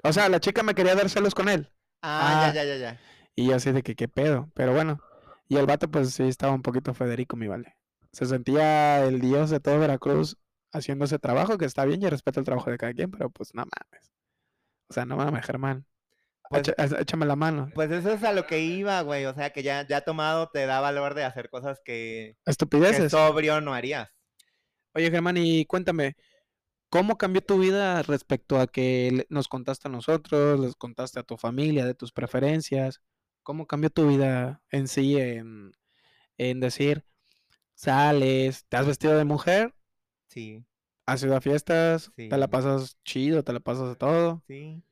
O 0.03 0.13
sea, 0.13 0.29
la 0.29 0.41
chica 0.41 0.63
me 0.63 0.75
quería 0.75 0.95
dar 0.95 1.09
celos 1.09 1.35
con 1.35 1.49
él. 1.49 1.71
Ah, 2.03 2.49
Ah. 2.49 2.53
ya, 2.53 2.65
ya, 2.65 2.65
ya, 2.65 2.77
ya. 2.77 3.01
Y 3.37 3.47
yo 3.49 3.57
así 3.57 3.73
de 3.73 3.83
que 3.83 3.95
qué 3.97 4.09
pedo. 4.09 4.51
Pero 4.55 4.73
bueno. 4.75 5.01
Y 5.49 5.57
el 5.57 5.67
vato, 5.67 5.91
pues 5.91 6.13
sí, 6.15 6.25
estaba 6.25 6.53
un 6.55 6.63
poquito 6.63 6.95
Federico, 6.95 7.37
mi 7.37 7.47
vale. 7.49 7.77
Se 8.15 8.27
sentía 8.27 9.05
el 9.05 9.21
dios 9.21 9.51
de 9.51 9.61
todo 9.61 9.79
Veracruz 9.79 10.37
haciendo 10.73 11.05
ese 11.05 11.19
trabajo, 11.19 11.59
que 11.59 11.65
está 11.67 11.85
bien, 11.85 12.03
y 12.03 12.09
respeto 12.09 12.41
el 12.41 12.47
trabajo 12.47 12.71
de 12.71 12.79
cada 12.79 12.93
quien, 12.95 13.11
pero 13.11 13.31
pues 13.31 13.55
no 13.55 13.63
mames. 13.63 14.13
O 14.89 14.95
sea, 14.95 15.05
no 15.05 15.17
mames, 15.17 15.45
Germán. 15.45 15.87
Pues- 16.51 16.69
Echa- 16.69 17.01
échame 17.01 17.27
la 17.27 17.37
mano. 17.37 17.71
Pues 17.75 17.91
eso 17.91 18.13
es 18.13 18.23
a 18.23 18.33
lo 18.33 18.47
que 18.47 18.61
iba, 18.61 19.01
güey. 19.03 19.25
O 19.27 19.35
sea, 19.35 19.51
que 19.51 19.63
ya, 19.63 19.87
ya 19.87 20.03
tomado 20.03 20.49
te 20.53 20.67
da 20.67 20.81
valor 20.81 21.15
de 21.15 21.25
hacer 21.25 21.49
cosas 21.49 21.81
que, 21.85 22.37
que 22.45 22.51
Estupideces. 22.51 23.11
sobrio 23.13 23.61
no 23.61 23.73
harías. 23.75 24.11
Oye, 24.95 25.11
Germán, 25.11 25.37
y 25.39 25.65
cuéntame, 25.65 26.17
¿cómo 26.91 27.17
cambió 27.19 27.41
tu 27.41 27.59
vida 27.59 28.03
respecto 28.03 28.61
a 28.61 28.67
que 28.67 29.27
nos 29.31 29.49
contaste 29.49 29.89
a 29.89 29.91
nosotros, 29.91 30.61
les 30.61 30.77
contaste 30.77 31.19
a 31.19 31.25
tu 31.25 31.37
familia 31.37 31.87
de 31.87 31.95
tus 31.95 32.13
preferencias? 32.13 33.01
¿Cómo 33.43 33.67
cambió 33.67 33.91
tu 33.91 34.07
vida 34.09 34.63
en 34.71 34.87
sí 34.87 35.19
en, 35.19 35.73
en 36.39 36.61
decir, 36.61 37.05
sales, 37.75 38.65
te 38.69 38.77
has 38.77 38.87
vestido 38.87 39.17
de 39.17 39.25
mujer, 39.25 39.75
Sí, 40.29 40.65
has 41.07 41.23
ido 41.23 41.37
a 41.37 41.41
fiestas, 41.41 42.13
te 42.29 42.37
la 42.39 42.49
Sí. 42.49 42.51
pasas 42.51 42.99
chido, 43.05 43.43
te 43.45 43.53
la 43.53 43.61
pasas 43.61 43.89
de 43.91 43.97
todo? 43.97 44.45
sí. 44.47 44.83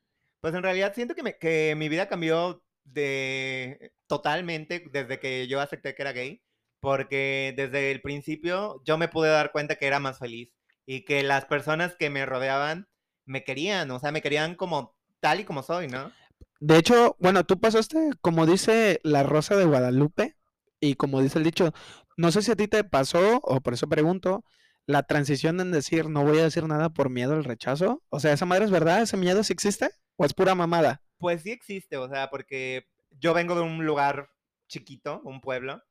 Pues 0.41 0.55
en 0.55 0.63
realidad 0.63 0.95
siento 0.95 1.15
que, 1.15 1.23
me- 1.23 1.39
que 1.39 1.75
mi 1.77 1.89
vida 1.89 2.09
cambió 2.09 2.63
de 2.85 3.93
totalmente 4.09 4.85
desde 4.93 5.21
que 5.21 5.47
yo 5.49 5.61
acepté 5.61 5.95
que 5.95 6.03
era 6.03 6.13
gay, 6.13 6.43
porque 6.81 7.55
desde 7.57 7.93
el 7.93 8.03
principio 8.03 8.83
yo 8.85 8.99
me 8.99 9.09
pude 9.09 9.31
dar 9.31 9.53
cuenta 9.53 9.77
que 9.77 9.87
era 9.87 10.01
más 10.01 10.19
feliz 10.19 10.51
y 10.87 11.05
que 11.05 11.23
las 11.23 11.45
personas 11.47 11.95
que 11.97 12.11
me 12.11 12.27
rodeaban 12.27 12.89
me 13.25 13.45
querían, 13.45 13.91
o 13.93 14.01
sea, 14.01 14.11
me 14.13 14.23
querían 14.23 14.57
como 14.57 14.97
tal 15.21 15.41
y 15.41 15.45
como 15.45 15.63
soy, 15.63 15.87
¿no? 15.89 16.17
De 16.61 16.77
hecho, 16.79 17.17
bueno, 17.19 17.45
tú 17.45 17.59
pasaste, 17.61 18.13
como 18.21 18.47
dice 18.47 19.01
la 19.03 19.23
Rosa 19.25 19.57
de 19.57 19.65
Guadalupe, 19.65 20.37
y 20.81 20.95
como 20.95 21.21
dice 21.21 21.39
el 21.39 21.45
dicho, 21.45 21.73
no 22.17 22.33
sé 22.33 22.43
si 22.43 22.51
a 22.51 22.57
ti 22.57 22.69
te 22.69 22.85
pasó, 22.85 23.41
o 23.43 23.61
por 23.61 23.75
eso 23.75 23.89
pregunto, 23.89 24.45
la 24.87 25.05
transición 25.05 25.61
en 25.61 25.71
decir 25.71 26.09
no 26.09 26.25
voy 26.25 26.39
a 26.39 26.45
decir 26.45 26.65
nada 26.65 26.91
por 26.91 27.11
miedo 27.11 27.35
al 27.35 27.45
rechazo. 27.45 28.03
O 28.09 28.21
sea, 28.21 28.33
¿esa 28.33 28.47
madre 28.47 28.65
es 28.65 28.71
verdad? 28.71 29.03
¿Ese 29.03 29.17
miedo 29.17 29.43
sí 29.45 29.53
existe? 29.53 29.91
¿O 30.17 30.25
es 30.25 30.35
pura 30.35 30.55
mamada? 30.55 31.03
Pues 31.19 31.43
sí 31.43 31.51
existe, 31.51 31.97
o 31.97 32.09
sea, 32.09 32.31
porque 32.31 32.87
yo 33.11 33.35
vengo 33.35 33.55
de 33.55 33.63
un 33.63 33.85
lugar 33.85 34.31
chiquito, 34.69 35.21
un 35.25 35.41
pueblo, 35.41 35.83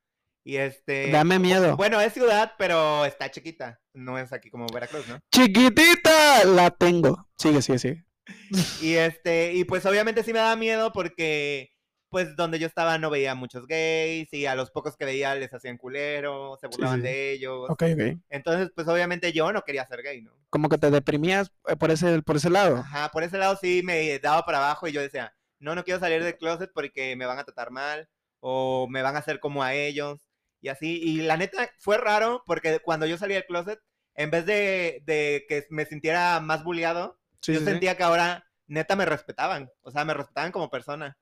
y 0.44 0.58
este... 0.58 1.12
Dame 1.12 1.40
miedo. 1.40 1.78
Bueno, 1.78 2.02
es 2.02 2.14
ciudad, 2.14 2.54
pero 2.58 3.06
está 3.06 3.30
chiquita. 3.30 3.80
No 3.94 4.18
es 4.18 4.34
aquí 4.34 4.50
como 4.50 4.66
Veracruz, 4.74 5.08
¿no? 5.08 5.20
¡Chiquitita! 5.32 6.46
La 6.46 6.72
tengo. 6.72 7.30
Sigue, 7.38 7.62
sigue, 7.62 7.80
sigue. 7.80 8.06
Y 8.82 8.94
este, 8.94 9.54
y 9.54 9.66
pues 9.66 9.86
obviamente 9.86 10.24
sí 10.24 10.32
me 10.34 10.40
daba 10.40 10.56
miedo 10.56 10.92
porque 10.92 11.71
pues 12.12 12.36
donde 12.36 12.60
yo 12.60 12.68
estaba 12.68 12.98
no 12.98 13.10
veía 13.10 13.34
muchos 13.34 13.66
gays 13.66 14.32
y 14.34 14.46
a 14.46 14.54
los 14.54 14.70
pocos 14.70 14.98
que 14.98 15.06
veía 15.06 15.34
les 15.34 15.52
hacían 15.54 15.78
culero, 15.78 16.58
se 16.60 16.68
burlaban 16.68 16.98
sí. 16.98 17.04
de 17.04 17.32
ellos. 17.32 17.70
Ok, 17.70 17.84
ok. 17.94 18.20
Entonces, 18.30 18.70
pues 18.76 18.88
obviamente 18.88 19.32
yo 19.32 19.52
no 19.52 19.62
quería 19.64 19.88
ser 19.88 20.04
gay, 20.04 20.22
¿no? 20.22 20.34
Como 20.50 20.70
que 20.70 20.78
te 20.78 20.92
deprimías 20.92 21.52
eh, 21.68 21.76
por 21.78 21.90
ese, 21.90 22.22
por 22.22 22.36
ese 22.36 22.50
lado. 22.50 22.78
Ajá, 22.78 23.10
por 23.10 23.24
ese 23.24 23.38
lado 23.38 23.58
sí 23.60 23.82
me 23.84 24.20
daba 24.20 24.46
para 24.46 24.58
abajo 24.58 24.88
y 24.88 24.92
yo 24.92 25.02
decía, 25.02 25.34
no, 25.60 25.74
no 25.74 25.86
quiero 25.86 26.02
salir 26.02 26.22
del 26.24 26.38
closet 26.38 26.70
porque 26.74 27.16
me 27.16 27.26
van 27.26 27.40
a 27.40 27.46
tratar 27.46 27.72
mal 27.72 28.10
o 28.42 28.88
me 28.90 29.02
van 29.02 29.16
a 29.16 29.20
hacer 29.20 29.40
como 29.40 29.64
a 29.64 29.74
ellos 29.74 30.28
y 30.60 30.68
así. 30.68 31.02
Y 31.02 31.22
la 31.22 31.38
neta 31.38 31.72
fue 31.80 31.98
raro 31.98 32.44
porque 32.46 32.80
cuando 32.80 33.06
yo 33.06 33.18
salí 33.18 33.34
del 33.34 33.46
closet, 33.46 33.80
en 34.16 34.30
vez 34.30 34.46
de, 34.46 35.02
de 35.06 35.46
que 35.48 35.66
me 35.70 35.86
sintiera 35.86 36.42
más 36.42 36.66
bulleado, 36.66 37.18
Sí, 37.42 37.54
yo 37.54 37.62
sentía 37.62 37.98
que 37.98 38.04
ahora 38.04 38.46
neta 38.68 38.96
me 38.96 39.06
respetaban, 39.06 39.72
o 39.82 39.92
sea, 39.92 40.06
me 40.06 40.14
respetaban 40.14 40.52
como 40.52 40.70
persona. 40.70 41.18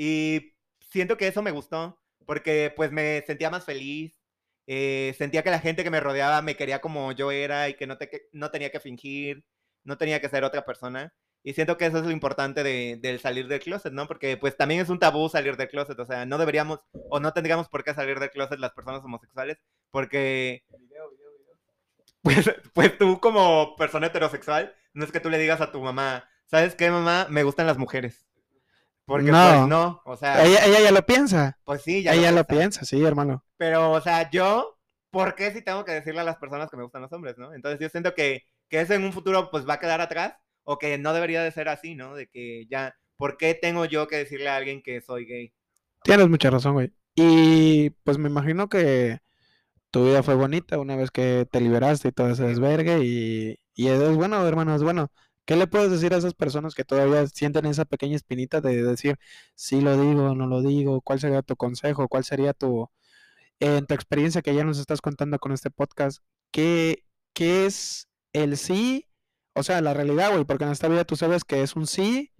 Y 0.00 0.54
siento 0.80 1.16
que 1.16 1.26
eso 1.26 1.42
me 1.42 1.50
gustó, 1.50 2.00
porque 2.24 2.72
pues 2.76 2.92
me 2.92 3.22
sentía 3.26 3.50
más 3.50 3.64
feliz, 3.64 4.14
eh, 4.68 5.12
sentía 5.18 5.42
que 5.42 5.50
la 5.50 5.58
gente 5.58 5.82
que 5.82 5.90
me 5.90 5.98
rodeaba 5.98 6.40
me 6.40 6.56
quería 6.56 6.80
como 6.80 7.10
yo 7.10 7.32
era 7.32 7.68
y 7.68 7.74
que 7.74 7.88
no, 7.88 7.98
te, 7.98 8.28
no 8.32 8.52
tenía 8.52 8.70
que 8.70 8.78
fingir, 8.78 9.44
no 9.82 9.98
tenía 9.98 10.20
que 10.20 10.28
ser 10.28 10.44
otra 10.44 10.64
persona. 10.64 11.12
Y 11.42 11.54
siento 11.54 11.76
que 11.76 11.86
eso 11.86 11.98
es 11.98 12.04
lo 12.04 12.12
importante 12.12 12.62
de, 12.62 12.98
del 13.02 13.18
salir 13.18 13.48
del 13.48 13.58
closet, 13.60 13.92
¿no? 13.92 14.06
Porque 14.06 14.36
pues 14.36 14.56
también 14.56 14.80
es 14.80 14.88
un 14.88 15.00
tabú 15.00 15.28
salir 15.28 15.56
del 15.56 15.68
closet, 15.68 15.98
o 15.98 16.06
sea, 16.06 16.26
no 16.26 16.38
deberíamos 16.38 16.80
o 17.10 17.18
no 17.18 17.32
tendríamos 17.32 17.68
por 17.68 17.82
qué 17.82 17.92
salir 17.92 18.20
del 18.20 18.30
closet 18.30 18.60
las 18.60 18.72
personas 18.72 19.02
homosexuales, 19.04 19.58
porque 19.90 20.62
pues, 22.22 22.48
pues 22.72 22.96
tú 22.98 23.18
como 23.20 23.74
persona 23.74 24.06
heterosexual, 24.08 24.76
no 24.92 25.04
es 25.04 25.10
que 25.10 25.20
tú 25.20 25.28
le 25.28 25.38
digas 25.38 25.60
a 25.60 25.72
tu 25.72 25.80
mamá, 25.82 26.28
¿sabes 26.46 26.76
qué, 26.76 26.88
mamá? 26.90 27.26
Me 27.30 27.42
gustan 27.42 27.66
las 27.66 27.78
mujeres. 27.78 28.27
Porque 29.08 29.32
No. 29.32 29.38
pues 29.40 29.64
no, 29.64 30.02
o 30.04 30.16
sea, 30.16 30.44
Ella, 30.44 30.64
ella 30.66 30.80
ya 30.82 30.92
lo 30.92 31.04
piensa. 31.06 31.58
pues 31.64 31.82
sí, 31.82 32.02
ya 32.02 32.14
ella 32.14 32.32
lo 32.32 32.44
piensa. 32.44 32.46
piensa, 32.46 32.84
sí, 32.84 33.02
hermano. 33.04 33.44
Pero, 33.56 33.92
o 33.92 34.00
sea, 34.00 34.30
yo, 34.30 34.78
¿por 35.10 35.34
qué 35.34 35.52
si 35.52 35.62
tengo 35.62 35.84
que 35.84 35.92
decirle 35.92 36.20
a 36.20 36.24
las 36.24 36.36
personas 36.38 36.70
que 36.70 36.76
me 36.76 36.84
gustan 36.84 37.02
los 37.02 37.12
hombres, 37.12 37.36
no? 37.38 37.52
Entonces 37.54 37.80
yo 37.80 37.88
siento 37.88 38.14
que, 38.14 38.42
que 38.68 38.80
eso 38.80 38.94
en 38.94 39.04
un 39.04 39.12
futuro 39.12 39.50
pues 39.50 39.68
va 39.68 39.74
a 39.74 39.80
quedar 39.80 40.00
atrás 40.00 40.34
o 40.64 40.78
que 40.78 40.98
no 40.98 41.12
debería 41.14 41.42
de 41.42 41.52
ser 41.52 41.68
así, 41.68 41.94
¿no? 41.94 42.14
De 42.14 42.28
que 42.28 42.66
ya, 42.70 42.94
¿por 43.16 43.36
qué 43.36 43.54
tengo 43.54 43.84
yo 43.86 44.06
que 44.08 44.16
decirle 44.18 44.48
a 44.48 44.56
alguien 44.56 44.82
que 44.82 45.00
soy 45.00 45.26
gay? 45.26 45.52
Tienes 46.02 46.28
mucha 46.28 46.50
razón, 46.50 46.74
güey. 46.74 46.92
Y 47.14 47.90
pues 47.90 48.18
me 48.18 48.28
imagino 48.28 48.68
que 48.68 49.18
tu 49.90 50.06
vida 50.06 50.22
fue 50.22 50.34
bonita 50.36 50.78
una 50.78 50.96
vez 50.96 51.10
que 51.10 51.46
te 51.50 51.60
liberaste 51.60 52.08
y 52.08 52.12
todo 52.12 52.30
ese 52.30 52.44
desvergue 52.44 53.00
y, 53.04 53.58
y 53.74 53.88
es 53.88 54.16
bueno, 54.16 54.46
hermano, 54.46 54.74
es 54.76 54.82
bueno. 54.82 55.12
¿Qué 55.48 55.56
le 55.56 55.66
puedes 55.66 55.90
decir 55.90 56.12
a 56.12 56.18
esas 56.18 56.34
personas 56.34 56.74
que 56.74 56.84
todavía 56.84 57.26
sienten 57.26 57.64
esa 57.66 57.86
pequeña 57.86 58.16
espinita 58.16 58.60
de 58.60 58.82
decir, 58.84 59.18
sí 59.54 59.80
lo 59.80 59.98
digo, 60.00 60.34
no 60.34 60.46
lo 60.46 60.60
digo? 60.62 61.00
¿Cuál 61.00 61.20
sería 61.20 61.40
tu 61.42 61.56
consejo? 61.56 62.06
¿Cuál 62.08 62.24
sería 62.24 62.52
tu, 62.52 62.90
en 63.60 63.86
tu 63.86 63.94
experiencia 63.94 64.42
que 64.42 64.54
ya 64.54 64.64
nos 64.64 64.78
estás 64.78 65.00
contando 65.00 65.38
con 65.38 65.52
este 65.52 65.70
podcast? 65.70 66.22
¿Qué, 66.52 67.04
qué 67.34 67.66
es 67.66 68.08
el 68.34 68.58
sí? 68.58 69.08
O 69.54 69.62
sea, 69.62 69.80
la 69.80 69.94
realidad, 69.94 70.32
güey, 70.32 70.44
porque 70.44 70.64
en 70.64 70.70
esta 70.72 70.88
vida 70.88 71.04
tú 71.06 71.16
sabes 71.16 71.44
que 71.44 71.62
es 71.62 71.76
un 71.76 71.86
sí 71.86 72.32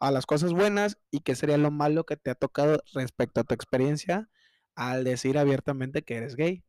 a 0.00 0.10
las 0.10 0.26
cosas 0.26 0.52
buenas 0.52 0.98
y 1.10 1.20
qué 1.20 1.36
sería 1.36 1.58
lo 1.58 1.70
malo 1.70 2.04
que 2.04 2.16
te 2.18 2.30
ha 2.30 2.34
tocado 2.34 2.82
respecto 2.94 3.40
a 3.40 3.44
tu 3.44 3.54
experiencia 3.54 4.28
al 4.76 5.04
decir 5.04 5.38
abiertamente 5.38 6.02
que 6.02 6.16
eres 6.16 6.36
gay. 6.36 6.64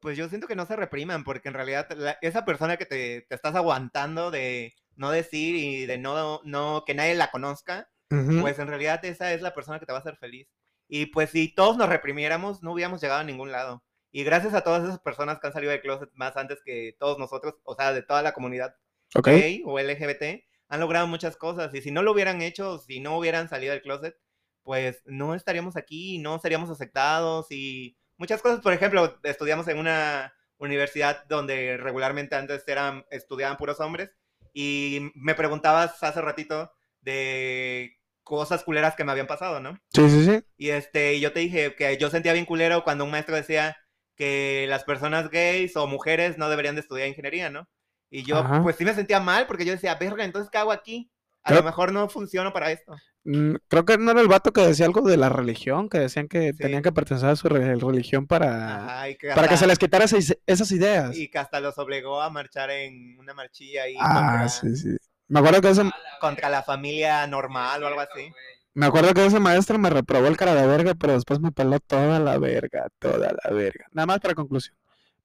Pues 0.00 0.16
yo 0.16 0.28
siento 0.28 0.46
que 0.46 0.56
no 0.56 0.66
se 0.66 0.76
repriman, 0.76 1.24
porque 1.24 1.48
en 1.48 1.54
realidad 1.54 1.88
la- 1.96 2.18
esa 2.22 2.44
persona 2.44 2.76
que 2.76 2.86
te, 2.86 3.22
te 3.28 3.34
estás 3.34 3.54
aguantando 3.56 4.30
de 4.30 4.74
no 5.00 5.10
decir 5.10 5.56
y 5.56 5.86
de 5.86 5.96
no, 5.96 6.42
no 6.44 6.84
que 6.86 6.94
nadie 6.94 7.14
la 7.14 7.30
conozca, 7.30 7.88
Ujú. 8.10 8.42
pues 8.42 8.58
en 8.58 8.68
realidad 8.68 9.02
esa 9.04 9.32
es 9.32 9.40
la 9.40 9.54
persona 9.54 9.80
que 9.80 9.86
te 9.86 9.92
va 9.92 9.98
a 9.98 10.00
hacer 10.02 10.16
feliz. 10.18 10.46
Y 10.88 11.06
pues 11.06 11.30
si 11.30 11.54
todos 11.54 11.78
nos 11.78 11.88
reprimiéramos, 11.88 12.62
no 12.62 12.72
hubiéramos 12.72 13.00
llegado 13.00 13.20
a 13.20 13.24
ningún 13.24 13.50
lado. 13.50 13.82
Y 14.12 14.24
gracias 14.24 14.52
a 14.52 14.60
todas 14.62 14.84
esas 14.84 15.00
personas 15.00 15.40
que 15.40 15.46
han 15.46 15.54
salido 15.54 15.72
del 15.72 15.80
closet 15.80 16.10
más 16.12 16.36
antes 16.36 16.58
que 16.62 16.96
todos 16.98 17.18
nosotros, 17.18 17.54
o 17.64 17.74
sea, 17.74 17.94
de 17.94 18.02
toda 18.02 18.20
la 18.22 18.32
comunidad 18.32 18.74
Ok. 19.14 19.28
gay 19.28 19.62
o 19.64 19.78
LGBT, 19.80 20.44
han 20.68 20.80
logrado 20.80 21.06
muchas 21.06 21.36
cosas. 21.36 21.74
Y 21.74 21.80
si 21.80 21.90
no 21.90 22.02
lo 22.02 22.12
hubieran 22.12 22.42
hecho, 22.42 22.78
si 22.78 23.00
no 23.00 23.16
hubieran 23.16 23.48
salido 23.48 23.72
del 23.72 23.82
closet, 23.82 24.16
pues 24.64 25.02
no 25.06 25.34
estaríamos 25.34 25.76
aquí, 25.76 26.18
no 26.18 26.38
seríamos 26.40 26.68
aceptados 26.68 27.46
y 27.50 27.96
muchas 28.18 28.42
cosas. 28.42 28.60
Por 28.60 28.74
ejemplo, 28.74 29.18
estudiamos 29.22 29.66
en 29.68 29.78
una 29.78 30.34
universidad 30.58 31.24
donde 31.26 31.78
regularmente 31.78 32.36
antes 32.36 32.68
eran, 32.68 33.06
estudiaban 33.10 33.56
puros 33.56 33.80
hombres 33.80 34.14
y 34.52 35.10
me 35.14 35.34
preguntabas 35.34 36.02
hace 36.02 36.20
ratito 36.20 36.72
de 37.00 37.96
cosas 38.22 38.62
culeras 38.62 38.94
que 38.94 39.04
me 39.04 39.12
habían 39.12 39.26
pasado, 39.26 39.60
¿no? 39.60 39.78
Sí, 39.92 40.08
sí, 40.08 40.24
sí. 40.24 40.40
Y 40.56 40.70
este, 40.70 41.18
yo 41.20 41.32
te 41.32 41.40
dije 41.40 41.74
que 41.74 41.96
yo 41.98 42.10
sentía 42.10 42.32
bien 42.32 42.44
culero 42.44 42.84
cuando 42.84 43.04
un 43.04 43.10
maestro 43.10 43.34
decía 43.34 43.76
que 44.14 44.66
las 44.68 44.84
personas 44.84 45.30
gays 45.30 45.76
o 45.76 45.86
mujeres 45.86 46.38
no 46.38 46.48
deberían 46.48 46.74
de 46.74 46.82
estudiar 46.82 47.08
ingeniería, 47.08 47.50
¿no? 47.50 47.68
Y 48.10 48.24
yo, 48.24 48.38
Ajá. 48.38 48.62
pues 48.62 48.76
sí 48.76 48.84
me 48.84 48.94
sentía 48.94 49.20
mal 49.20 49.46
porque 49.46 49.64
yo 49.64 49.72
decía, 49.72 49.94
verga, 49.94 50.24
entonces 50.24 50.50
¿qué 50.50 50.58
hago 50.58 50.72
aquí? 50.72 51.10
A 51.44 51.48
Creo- 51.50 51.60
lo 51.60 51.64
mejor 51.64 51.92
no 51.92 52.08
funciono 52.08 52.52
para 52.52 52.70
esto. 52.72 52.94
Mm, 53.24 53.56
Creo 53.68 53.84
que 53.84 53.98
no 53.98 54.10
era 54.12 54.20
el 54.22 54.28
vato 54.28 54.50
que 54.52 54.62
decía 54.62 54.86
algo 54.86 55.02
de 55.02 55.16
la 55.18 55.28
religión, 55.28 55.88
que 55.90 55.98
decían 55.98 56.26
que 56.28 56.52
Sí. 56.52 56.58
tenían 56.58 56.82
que 56.82 56.90
pertenecer 56.92 57.28
a 57.28 57.36
su 57.36 57.48
re- 57.48 57.74
religión 57.76 58.26
para, 58.26 58.76
Ajá, 59.02 59.14
que 59.18 59.28
para 59.34 59.46
que 59.48 59.56
se 59.58 59.66
les 59.66 59.78
quitara 59.78 60.04
esas, 60.06 60.36
esas 60.46 60.70
ideas. 60.72 61.16
Y 61.16 61.28
que 61.28 61.38
hasta 61.38 61.60
los 61.60 61.76
obligó 61.78 62.20
a 62.22 62.30
marchar 62.30 62.70
en 62.70 63.18
una 63.18 63.34
marchilla 63.34 63.82
ahí 63.84 63.94
Ah, 64.00 64.14
contra, 64.14 64.48
sí, 64.48 64.74
sí. 64.76 64.96
Me 65.28 65.38
acuerdo 65.40 65.60
que 65.60 65.68
ese, 65.70 65.82
contra 66.20 66.48
la 66.48 66.62
familia 66.62 67.26
normal 67.26 67.82
o 67.84 67.86
algo 67.88 68.00
así. 68.00 68.32
me 68.74 68.86
acuerdo 68.86 69.12
que 69.12 69.26
ese 69.26 69.38
maestro 69.38 69.78
me 69.78 69.90
reprobó 69.90 70.26
el 70.26 70.36
cara 70.38 70.54
de 70.54 70.66
verga, 70.66 70.94
pero 70.94 71.12
después 71.12 71.40
me 71.40 71.52
peló 71.52 71.78
toda 71.80 72.18
la 72.20 72.38
verga, 72.38 72.88
toda 72.98 73.32
la 73.44 73.54
verga. 73.54 73.84
Nada 73.92 74.06
más 74.06 74.20
para 74.20 74.34
conclusión. 74.34 74.74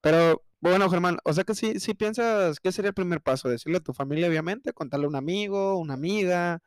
Pero 0.01 0.41
bueno, 0.71 0.89
Germán, 0.89 1.17
o 1.23 1.33
sea 1.33 1.43
que 1.43 1.53
sí, 1.55 1.79
sí 1.79 1.93
piensas, 1.93 2.59
¿qué 2.59 2.71
sería 2.71 2.89
el 2.89 2.95
primer 2.95 3.21
paso? 3.21 3.49
Decirle 3.49 3.77
a 3.77 3.81
tu 3.81 3.93
familia, 3.93 4.27
obviamente, 4.27 4.73
contarle 4.73 5.05
a 5.05 5.09
un 5.09 5.15
amigo, 5.15 5.77
una 5.77 5.93
amiga, 5.95 6.61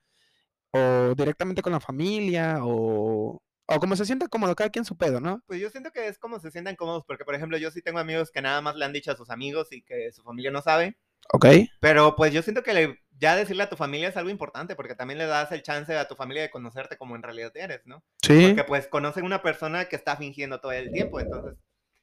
o 0.72 1.14
directamente 1.16 1.62
con 1.62 1.72
la 1.72 1.80
familia, 1.80 2.58
o, 2.62 3.40
o 3.66 3.80
como 3.80 3.96
se 3.96 4.04
sienta 4.04 4.28
cómodo, 4.28 4.54
cada 4.54 4.70
quien 4.70 4.84
su 4.84 4.96
pedo, 4.96 5.20
¿no? 5.20 5.42
Pues 5.46 5.60
yo 5.60 5.70
siento 5.70 5.90
que 5.90 6.08
es 6.08 6.18
como 6.18 6.38
se 6.40 6.50
sientan 6.50 6.76
cómodos, 6.76 7.04
porque 7.06 7.24
por 7.24 7.34
ejemplo 7.34 7.58
yo 7.58 7.70
sí 7.70 7.82
tengo 7.82 7.98
amigos 7.98 8.30
que 8.30 8.42
nada 8.42 8.60
más 8.60 8.76
le 8.76 8.84
han 8.84 8.92
dicho 8.92 9.10
a 9.12 9.16
sus 9.16 9.30
amigos 9.30 9.68
y 9.72 9.82
que 9.82 10.12
su 10.12 10.22
familia 10.22 10.50
no 10.50 10.62
sabe. 10.62 10.96
Ok. 11.32 11.46
Pero 11.80 12.16
pues 12.16 12.32
yo 12.32 12.42
siento 12.42 12.62
que 12.62 12.72
le- 12.74 12.98
ya 13.18 13.34
decirle 13.36 13.64
a 13.64 13.68
tu 13.68 13.76
familia 13.76 14.08
es 14.08 14.16
algo 14.16 14.30
importante, 14.30 14.76
porque 14.76 14.94
también 14.94 15.18
le 15.18 15.26
das 15.26 15.50
el 15.52 15.62
chance 15.62 15.96
a 15.96 16.06
tu 16.08 16.14
familia 16.14 16.42
de 16.42 16.50
conocerte 16.50 16.96
como 16.96 17.16
en 17.16 17.22
realidad 17.22 17.50
eres, 17.56 17.80
¿no? 17.84 18.02
Sí. 18.22 18.46
Porque 18.48 18.64
pues 18.64 18.86
conocen 18.86 19.24
una 19.24 19.42
persona 19.42 19.86
que 19.86 19.96
está 19.96 20.16
fingiendo 20.16 20.60
todo 20.60 20.72
el 20.72 20.92
tiempo, 20.92 21.18
entonces 21.20 21.54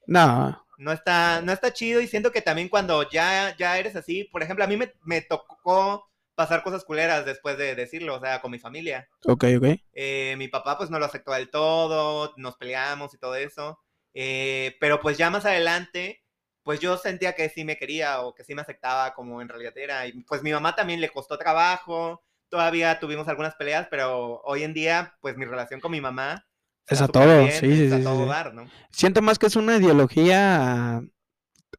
No. 0.08 0.66
no 0.78 0.92
está, 0.92 1.42
no 1.42 1.52
está 1.52 1.74
chido 1.74 2.02
y 2.02 2.08
siento 2.08 2.32
que 2.32 2.42
también 2.42 2.70
cuando 2.70 3.10
ya, 3.10 3.56
ya 3.58 3.78
eres 3.78 3.96
así, 3.96 4.26
por 4.26 4.44
ejemplo, 4.44 4.64
a 4.64 4.68
mí 4.68 4.78
me, 4.78 4.94
me 5.04 5.22
tocó 5.22 6.10
pasar 6.36 6.64
cosas 6.64 6.84
culeras 6.84 7.26
después 7.26 7.58
de 7.58 7.76
decirlo, 7.76 8.16
o 8.16 8.20
sea, 8.20 8.42
con 8.42 8.52
mi 8.52 8.60
familia. 8.60 9.08
Ok, 9.26 9.46
ok. 9.58 9.80
Eh, 9.94 10.36
mi 10.38 10.48
papá 10.50 10.78
pues 10.78 10.90
no 10.90 11.00
lo 11.00 11.06
aceptó 11.06 11.32
del 11.32 11.50
todo, 11.50 12.34
nos 12.38 12.58
peleamos 12.58 13.14
y 13.14 13.18
todo 13.18 13.36
eso, 13.36 13.80
eh, 14.14 14.76
pero 14.80 15.00
pues 15.00 15.18
ya 15.18 15.30
más 15.30 15.46
adelante, 15.46 16.24
pues 16.64 16.80
yo 16.80 16.98
sentía 16.98 17.34
que 17.34 17.50
sí 17.50 17.64
me 17.64 17.78
quería 17.78 18.22
o 18.22 18.36
que 18.36 18.44
sí 18.44 18.54
me 18.54 18.62
aceptaba 18.62 19.14
como 19.14 19.42
en 19.42 19.50
realidad 19.50 19.78
era, 19.78 20.08
y 20.08 20.24
pues 20.24 20.44
mi 20.44 20.52
mamá 20.52 20.76
también 20.76 21.00
le 21.02 21.10
costó 21.10 21.38
trabajo, 21.38 22.24
todavía 22.50 23.00
tuvimos 23.00 23.28
algunas 23.28 23.56
peleas, 23.56 23.88
pero 23.90 24.42
hoy 24.44 24.64
en 24.64 24.74
día 24.74 25.16
pues 25.22 25.38
mi 25.38 25.46
relación 25.46 25.80
con 25.80 25.92
mi 25.92 26.02
mamá 26.02 26.46
Es 26.88 27.02
a 27.02 27.08
todo, 27.08 27.40
bien, 27.40 27.52
sí, 27.52 27.76
sí, 27.76 27.90
sí, 27.90 28.04
todo 28.04 28.24
sí. 28.24 28.30
dar, 28.30 28.54
¿no? 28.54 28.70
Siento 28.92 29.22
más 29.22 29.40
que 29.40 29.48
es 29.48 29.56
una 29.56 29.78
ideología 29.78 31.02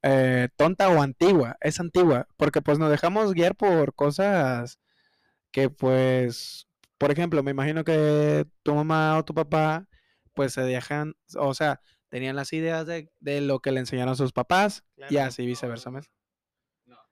eh, 0.03 0.49
tonta 0.57 0.88
o 0.88 1.01
antigua, 1.01 1.57
es 1.61 1.79
antigua, 1.81 2.27
porque 2.37 2.62
pues 2.62 2.79
nos 2.79 2.90
dejamos 2.90 3.33
guiar 3.33 3.55
por 3.55 3.95
cosas 3.95 4.79
que 5.53 5.71
pues, 5.71 6.69
por 6.99 7.11
ejemplo, 7.11 7.42
me 7.42 7.53
imagino 7.53 7.85
que 7.85 8.47
tu 8.62 8.75
mamá 8.75 9.19
o 9.19 9.25
tu 9.25 9.35
papá 9.35 9.87
pues 10.35 10.53
se 10.53 10.62
dejan, 10.62 11.14
o 11.37 11.55
sea, 11.55 11.81
tenían 12.09 12.37
las 12.37 12.53
ideas 12.53 12.87
de, 12.87 13.11
de 13.21 13.40
lo 13.40 13.61
que 13.61 13.73
le 13.73 13.81
enseñaron 13.81 14.16
sus 14.16 14.33
papás 14.33 14.85
y 15.09 15.16
así 15.16 15.47
viceversa. 15.47 15.90
¿ves? 15.90 16.11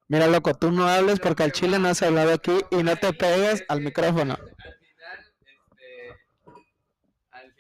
Mira, 0.08 0.26
loco, 0.26 0.54
tú 0.54 0.70
no 0.70 0.86
hables 0.86 1.18
porque 1.18 1.42
al 1.42 1.52
chile 1.52 1.78
no 1.78 1.88
has 1.88 2.02
hablado 2.02 2.32
aquí 2.32 2.52
y 2.70 2.82
no 2.82 2.94
te 2.96 3.12
pegues 3.12 3.64
al 3.68 3.80
micrófono. 3.80 4.34
Al 4.34 4.74
final, 4.76 5.34
este, 5.40 6.12
al 7.30 7.54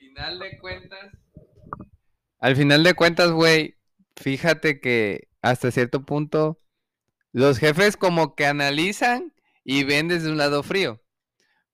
al 2.38 2.56
final 2.56 2.82
de 2.84 2.94
cuentas, 2.94 3.30
güey, 3.30 3.76
fíjate 4.16 4.80
que 4.80 5.28
hasta 5.42 5.70
cierto 5.70 6.04
punto 6.04 6.60
los 7.32 7.58
jefes 7.58 7.96
como 7.96 8.34
que 8.34 8.46
analizan 8.46 9.32
y 9.64 9.84
ven 9.84 10.08
desde 10.08 10.30
un 10.30 10.36
lado 10.36 10.62
frío. 10.62 11.02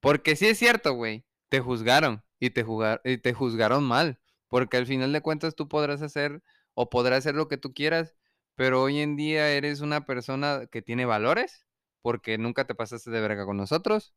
Porque 0.01 0.37
sí 0.37 0.47
es 0.47 0.59
cierto, 0.59 0.95
güey, 0.95 1.25
te 1.49 1.61
juzgaron 1.61 2.25
y 2.39 2.51
te, 2.51 2.65
y 3.05 3.19
te 3.19 3.35
juzgaron 3.35 3.85
mal. 3.85 4.21
Porque 4.49 4.77
al 4.77 4.87
final 4.87 5.13
de 5.13 5.21
cuentas 5.21 5.55
tú 5.55 5.69
podrás 5.69 6.03
hacer 6.03 6.43
o 6.75 6.89
podrás 6.89 7.19
hacer 7.19 7.35
lo 7.35 7.49
que 7.49 7.59
tú 7.59 7.75
quieras, 7.75 8.17
pero 8.55 8.83
hoy 8.83 9.01
en 9.01 9.17
día 9.17 9.51
eres 9.51 9.81
una 9.81 10.07
persona 10.07 10.67
que 10.71 10.83
tiene 10.83 11.05
valores 11.05 11.67
porque 12.03 12.39
nunca 12.39 12.67
te 12.67 12.75
pasaste 12.75 13.11
de 13.11 13.21
verga 13.21 13.45
con 13.45 13.57
nosotros 13.57 14.15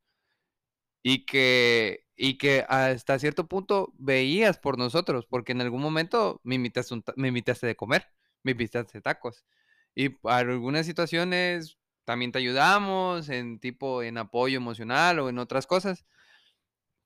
y 1.03 1.25
que, 1.25 2.05
y 2.15 2.37
que 2.37 2.65
hasta 2.69 3.19
cierto 3.19 3.47
punto 3.47 3.93
veías 3.97 4.57
por 4.59 4.77
nosotros, 4.77 5.25
porque 5.27 5.51
en 5.51 5.61
algún 5.61 5.81
momento 5.81 6.41
me 6.43 6.55
invitaste, 6.55 6.93
un 6.95 7.03
me 7.17 7.27
invitaste 7.29 7.67
de 7.67 7.75
comer, 7.75 8.07
me 8.43 8.53
invitaste 8.53 9.01
tacos. 9.01 9.45
Y 9.95 10.09
para 10.09 10.39
algunas 10.51 10.85
situaciones 10.87 11.77
también 12.05 12.31
te 12.31 12.39
ayudamos 12.39 13.29
en 13.29 13.59
tipo, 13.59 14.03
en 14.03 14.17
apoyo 14.17 14.57
emocional 14.57 15.19
o 15.19 15.29
en 15.29 15.39
otras 15.39 15.67
cosas. 15.67 16.05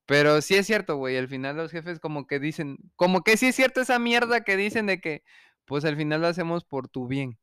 Pero 0.06 0.42
sí 0.42 0.56
es 0.56 0.66
cierto, 0.66 0.96
güey, 0.98 1.18
al 1.18 1.28
final 1.28 1.58
los 1.58 1.72
jefes 1.72 2.00
como 2.00 2.28
que 2.28 2.40
dicen, 2.40 2.78
como 2.96 3.24
que 3.24 3.36
sí 3.38 3.48
es 3.48 3.56
cierto 3.56 3.82
esa 3.82 4.00
mierda 4.00 4.44
que 4.44 4.56
dicen 4.56 4.86
de 4.86 5.02
que, 5.02 5.24
pues 5.66 5.84
al 5.86 5.98
final 5.98 6.22
lo 6.22 6.28
hacemos 6.28 6.64
por 6.64 6.88
tu 6.88 7.08
bien, 7.08 7.38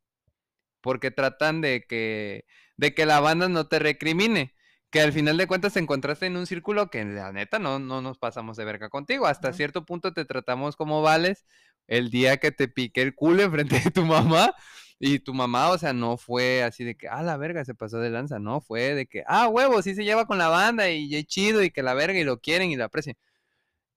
porque 0.81 1.11
tratan 1.11 1.61
de 1.61 1.85
que, 1.89 2.47
de 2.77 2.95
que 2.95 3.07
la 3.07 3.21
banda 3.21 3.49
no 3.49 3.69
te 3.69 3.79
recrimine 3.81 4.54
que 4.95 5.01
al 5.01 5.13
final 5.13 5.37
de 5.37 5.49
cuentas 5.49 5.73
te 5.73 5.81
encontraste 5.81 6.27
en 6.27 6.37
un 6.37 6.47
círculo 6.47 6.89
que 6.89 7.05
la 7.05 7.33
neta 7.33 7.59
no, 7.59 7.81
no 7.81 8.01
nos 8.01 8.17
pasamos 8.17 8.57
de 8.57 8.65
verga 8.65 8.91
contigo. 8.91 9.27
Hasta 9.27 9.53
cierto 9.53 9.85
punto 9.85 10.13
te 10.13 10.25
tratamos 10.25 10.77
como 10.77 11.03
vales 11.03 11.47
el 11.89 12.11
día 12.11 12.37
que 12.37 12.53
te 12.53 12.69
piqué 12.69 13.03
el 13.03 13.13
culo 13.17 13.43
enfrente 13.43 13.81
de 13.81 13.91
tu 13.91 14.05
mamá. 14.05 14.55
Y 15.01 15.19
tu 15.19 15.35
mamá, 15.35 15.71
o 15.71 15.79
sea, 15.79 15.93
no 15.93 16.17
fue 16.17 16.63
así 16.63 16.85
de 16.85 16.97
que, 16.97 17.09
ah, 17.09 17.25
la 17.25 17.37
verga, 17.37 17.65
se 17.65 17.75
pasó 17.75 17.99
de 17.99 18.11
lanza. 18.11 18.39
No, 18.39 18.61
fue 18.61 18.95
de 18.95 19.07
que, 19.07 19.25
ah, 19.27 19.49
huevo, 19.49 19.83
sí 19.83 19.97
se 19.97 20.05
lleva 20.05 20.27
con 20.27 20.39
la 20.39 20.47
banda 20.47 20.89
y 20.89 21.13
es 21.17 21.27
chido 21.27 21.65
y 21.65 21.71
que 21.73 21.83
la 21.83 21.95
verga 21.95 22.21
y 22.21 22.23
lo 22.23 22.39
quieren 22.41 22.71
y 22.71 22.77
lo 22.77 22.85
aprecian. 22.85 23.17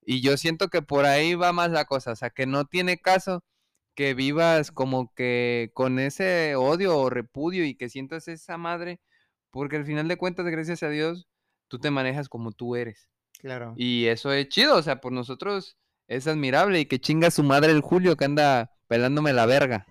Y 0.03 0.21
yo 0.21 0.35
siento 0.35 0.69
que 0.69 0.81
por 0.81 1.05
ahí 1.05 1.35
va 1.35 1.53
más 1.53 1.69
la 1.69 1.85
cosa, 1.85 2.13
o 2.13 2.15
sea, 2.15 2.31
que 2.31 2.47
no 2.47 2.65
tiene 2.65 2.97
caso 2.97 3.43
que 3.95 4.15
vivas 4.15 4.71
como 4.71 5.13
que 5.13 5.69
con 5.75 5.99
ese 5.99 6.55
odio 6.55 6.97
o 6.97 7.09
repudio 7.11 7.65
y 7.65 7.75
que 7.75 7.89
sientas 7.89 8.27
esa 8.27 8.57
madre, 8.57 8.99
porque 9.51 9.75
al 9.77 9.85
final 9.85 10.07
de 10.07 10.17
cuentas, 10.17 10.45
gracias 10.45 10.83
a 10.83 10.89
Dios, 10.89 11.27
tú 11.67 11.79
te 11.79 11.91
manejas 11.91 12.29
como 12.29 12.51
tú 12.51 12.75
eres. 12.75 13.07
Claro. 13.39 13.73
Y 13.77 14.07
eso 14.07 14.31
es 14.31 14.49
chido, 14.49 14.77
o 14.77 14.81
sea, 14.81 14.99
por 14.99 15.11
nosotros 15.11 15.77
es 16.07 16.27
admirable 16.27 16.79
y 16.79 16.85
que 16.85 16.99
chinga 16.99 17.31
su 17.31 17.43
madre 17.43 17.71
el 17.71 17.81
Julio 17.81 18.15
que 18.15 18.25
anda 18.25 18.71
pelándome 18.87 19.33
la 19.33 19.45
verga. 19.45 19.85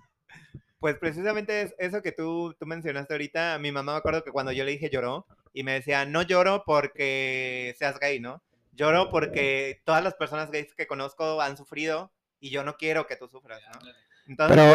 Pues 0.79 0.97
precisamente 0.99 1.63
es 1.63 1.75
eso 1.79 2.03
que 2.03 2.13
tú, 2.13 2.55
tú 2.59 2.67
mencionaste 2.67 3.15
ahorita, 3.15 3.59
mi 3.59 3.73
mamá 3.73 3.93
me 3.93 3.99
acuerdo 3.99 4.25
que 4.25 4.31
cuando 4.31 4.53
yo 4.53 4.65
le 4.65 4.73
dije 4.73 4.91
lloró 4.91 5.27
y 5.53 5.63
me 5.63 5.73
decía, 5.73 6.05
no 6.05 6.23
lloro 6.23 6.65
porque 6.67 7.75
seas 7.79 7.99
gay, 7.99 8.21
¿no? 8.21 8.43
Lloro 8.73 9.09
porque 9.09 9.81
todas 9.85 10.05
las 10.05 10.15
personas 10.15 10.51
gays 10.51 10.75
que 10.75 10.87
conozco 10.87 11.41
han 11.41 11.57
sufrido 11.57 12.13
y 12.41 12.51
yo 12.51 12.63
no 12.63 12.77
quiero 12.77 13.07
que 13.07 13.17
tú 13.17 13.27
sufras, 13.29 13.63
¿no? 13.73 13.89
Entonces, 14.27 14.57
Pero- 14.57 14.73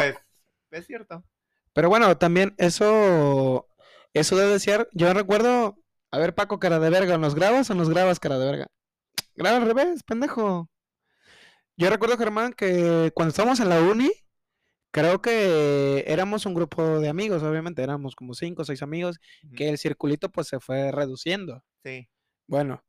pues, 0.69 0.81
es 0.81 0.87
cierto. 0.87 1.23
Pero 1.73 1.87
bueno, 1.87 2.17
también 2.17 2.53
eso, 2.57 3.67
eso 4.13 4.35
debe 4.35 4.59
ser, 4.59 4.89
yo 4.93 5.13
recuerdo, 5.13 5.77
a 6.11 6.17
ver 6.17 6.35
Paco, 6.35 6.59
cara 6.59 6.79
de 6.79 6.89
verga, 6.89 7.17
¿nos 7.17 7.35
grabas 7.35 7.69
o 7.69 7.75
nos 7.75 7.89
grabas, 7.89 8.19
cara 8.19 8.37
de 8.37 8.45
verga? 8.45 8.67
Graba 9.35 9.57
al 9.57 9.65
revés, 9.65 10.03
pendejo. 10.03 10.69
Yo 11.77 11.89
recuerdo, 11.89 12.17
Germán, 12.17 12.53
que 12.53 13.11
cuando 13.15 13.29
estábamos 13.29 13.59
en 13.59 13.69
la 13.69 13.81
uni, 13.81 14.11
creo 14.91 15.21
que 15.21 16.03
éramos 16.05 16.45
un 16.45 16.53
grupo 16.53 16.99
de 16.99 17.09
amigos, 17.09 17.41
obviamente, 17.43 17.81
éramos 17.81 18.15
como 18.15 18.33
cinco 18.33 18.61
o 18.61 18.65
seis 18.65 18.81
amigos, 18.83 19.19
que 19.55 19.69
el 19.69 19.77
circulito 19.77 20.29
pues 20.29 20.47
se 20.47 20.59
fue 20.59 20.91
reduciendo. 20.91 21.63
Sí, 21.83 22.07
Bueno, 22.47 22.83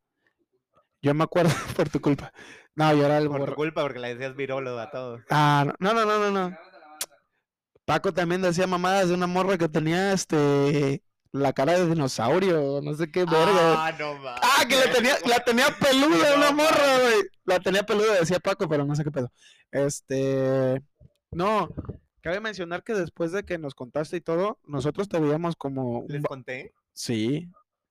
yo 1.01 1.13
me 1.13 1.23
acuerdo 1.23 1.51
por 1.77 1.89
tu 1.89 2.01
culpa. 2.01 2.31
No, 2.75 2.93
yo 2.93 3.05
era 3.05 3.17
el 3.17 3.29
por 3.29 3.45
tu 3.45 3.55
culpa 3.55 3.81
porque 3.81 3.99
le 3.99 4.15
decías 4.15 4.35
virólogo 4.35 4.79
a 4.79 4.91
todos. 4.91 5.21
Ah, 5.29 5.73
no, 5.79 5.93
no, 5.93 6.05
no, 6.05 6.19
no, 6.19 6.31
no. 6.31 6.57
Paco 7.85 8.13
también 8.13 8.41
decía 8.41 8.67
mamadas 8.67 9.09
de 9.09 9.15
una 9.15 9.27
morra 9.27 9.57
que 9.57 9.67
tenía 9.67 10.13
este 10.13 11.03
la 11.33 11.51
cara 11.51 11.73
de 11.73 11.87
dinosaurio, 11.87 12.79
no 12.81 12.93
sé 12.93 13.11
qué 13.11 13.25
verga. 13.25 13.87
Ah, 13.87 13.91
no 13.97 14.13
mames. 14.19 14.41
Ah, 14.43 14.63
que 14.69 14.75
la 14.75 14.93
tenía, 14.93 15.15
la 15.25 15.39
tenía 15.39 15.65
peluda 15.79 16.35
una 16.35 16.51
No 16.51 16.53
morra, 16.53 16.99
güey. 17.01 17.23
La 17.45 17.59
tenía 17.59 17.83
peluda, 17.83 18.19
decía 18.19 18.39
Paco, 18.39 18.69
pero 18.69 18.85
no 18.85 18.95
sé 18.95 19.03
qué 19.03 19.11
pedo. 19.11 19.31
Este, 19.71 20.81
no, 21.31 21.69
cabe 22.21 22.39
mencionar 22.39 22.83
que 22.83 22.93
después 22.93 23.31
de 23.31 23.43
que 23.43 23.57
nos 23.57 23.73
contaste 23.73 24.17
y 24.17 24.21
todo, 24.21 24.59
nosotros 24.65 25.09
te 25.09 25.19
veíamos 25.19 25.55
como 25.55 26.05
Les 26.07 26.21
conté. 26.21 26.71
Sí, 26.93 27.49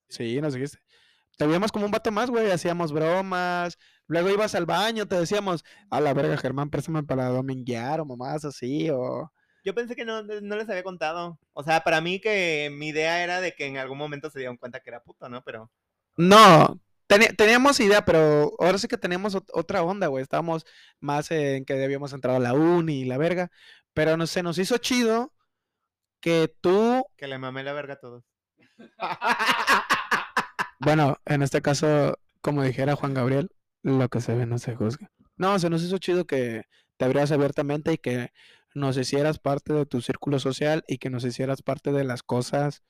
sí, 0.09 0.41
nos 0.41 0.55
dijiste. 0.55 0.79
Te 1.37 1.45
veíamos 1.45 1.73
como 1.73 1.87
un 1.87 1.91
vato 1.91 2.13
más, 2.13 2.31
güey, 2.31 2.49
hacíamos 2.49 2.93
bromas. 2.93 3.77
Luego 4.07 4.31
ibas 4.31 4.55
al 4.55 4.67
baño, 4.67 5.09
te 5.09 5.19
decíamos, 5.19 5.65
a 5.91 6.01
la 6.01 6.15
verga, 6.15 6.37
Germán, 6.37 6.71
préstame 6.71 7.03
para 7.03 7.27
dominguear 7.29 8.01
o 8.01 8.05
mamás 8.05 8.45
así, 8.45 8.89
o... 8.91 9.33
Yo 9.65 9.75
pensé 9.75 9.95
que 9.97 10.05
no, 10.05 10.23
no 10.23 10.57
les 10.57 10.69
había 10.69 10.83
contado. 10.83 11.39
O 11.53 11.63
sea, 11.63 11.83
para 11.85 12.01
mí 12.01 12.21
que 12.21 12.71
mi 12.73 12.89
idea 12.89 13.23
era 13.23 13.41
de 13.41 13.55
que 13.55 13.67
en 13.67 13.79
algún 13.79 13.99
momento 13.99 14.31
se 14.31 14.39
dieron 14.41 14.57
cuenta 14.57 14.81
que 14.81 14.91
era 14.91 15.03
puto, 15.03 15.29
¿no? 15.29 15.43
Pero 15.45 15.71
No, 16.17 16.81
teníamos 17.37 17.81
idea, 17.81 18.05
pero 18.05 18.53
ahora 18.59 18.79
sí 18.79 18.89
que 18.89 18.99
teníamos 18.99 19.35
ot- 19.35 19.51
otra 19.53 19.83
onda, 19.83 20.07
güey. 20.09 20.23
Estábamos 20.23 20.65
más 21.01 21.31
en 21.31 21.65
que 21.65 21.75
debíamos 21.75 22.13
entrar 22.13 22.37
a 22.37 22.41
la 22.41 22.55
uni 22.55 23.01
y 23.03 23.05
la 23.05 23.19
verga. 23.19 23.51
Pero 23.95 24.17
no, 24.17 24.27
se 24.27 24.43
nos 24.43 24.59
hizo 24.59 24.79
chido 24.79 25.33
que 26.21 26.55
tú, 26.61 27.05
que 27.17 27.27
le 27.27 27.39
mamé 27.39 27.63
la 27.65 27.73
verga 27.73 27.95
a 27.95 28.01
todos. 28.01 28.25
bueno, 30.81 31.17
en 31.25 31.43
este 31.43 31.63
caso, 31.63 32.19
como 32.41 32.63
dijera 32.63 32.97
Juan 32.97 33.15
Gabriel, 33.15 33.51
lo 33.83 34.09
que 34.09 34.21
se 34.21 34.35
ve 34.35 34.47
no 34.47 34.59
se 34.59 34.75
juzga. 34.77 35.11
No, 35.37 35.59
se 35.59 35.71
nos 35.71 35.83
hizo 35.83 35.99
chido 35.99 36.27
que 36.27 36.65
te 36.97 37.05
abrieras 37.05 37.33
abiertamente 37.33 37.93
y 37.93 37.99
que 37.99 38.31
nos 38.75 38.97
hicieras 38.97 39.39
parte 39.39 39.73
de 39.73 39.87
tu 39.87 40.01
círculo 40.01 40.39
social 40.39 40.85
y 40.87 40.99
que 40.99 41.11
nos 41.11 41.25
hicieras 41.25 41.63
parte 41.63 41.93
de 41.93 42.05
las 42.05 42.23
cosas 42.23 42.83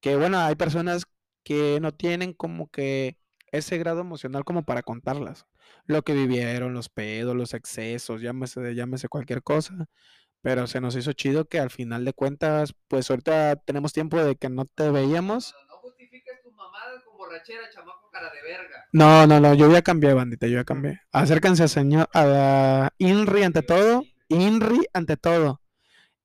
que, 0.00 0.16
bueno, 0.16 0.38
hay 0.38 0.54
personas 0.54 1.06
que 1.42 1.78
no 1.80 1.92
tienen 1.92 2.32
como 2.32 2.68
que 2.68 3.18
ese 3.52 3.78
grado 3.78 4.00
emocional 4.00 4.44
como 4.44 4.64
para 4.64 4.82
contarlas. 4.82 5.46
Lo 5.86 6.02
que 6.02 6.14
vivieron, 6.14 6.74
los 6.74 6.88
pedos, 6.88 7.36
los 7.36 7.54
excesos, 7.54 8.20
llámese, 8.20 8.74
llámese 8.74 9.08
cualquier 9.08 9.42
cosa. 9.42 9.86
Pero 10.42 10.66
se 10.66 10.80
nos 10.80 10.94
hizo 10.96 11.12
chido 11.12 11.46
que 11.46 11.58
al 11.58 11.70
final 11.70 12.04
de 12.04 12.12
cuentas, 12.12 12.74
pues 12.88 13.10
ahorita 13.10 13.56
tenemos 13.56 13.92
tiempo 13.92 14.22
de 14.22 14.36
que 14.36 14.48
no 14.48 14.64
te 14.64 14.90
veíamos. 14.90 15.54
No 15.68 15.76
justifiques 15.78 16.36
mamadas 16.56 17.02
con 17.04 17.16
borrachera, 17.16 17.68
chamaco 17.70 18.10
cara 18.10 18.30
de 18.30 18.42
verga. 18.42 18.88
No, 18.92 19.26
no, 19.26 19.40
no, 19.40 19.54
yo 19.54 19.70
ya 19.70 19.82
cambié, 19.82 20.14
bandita, 20.14 20.46
yo 20.46 20.54
ya 20.58 20.64
cambié. 20.64 21.00
Acérquense 21.10 21.64
a 21.64 21.68
señor, 21.68 22.08
a 22.14 22.90
Inri 22.98 23.42
ante 23.42 23.62
todo, 23.62 24.04
Inri 24.28 24.80
ante 24.92 25.16
todo. 25.16 25.60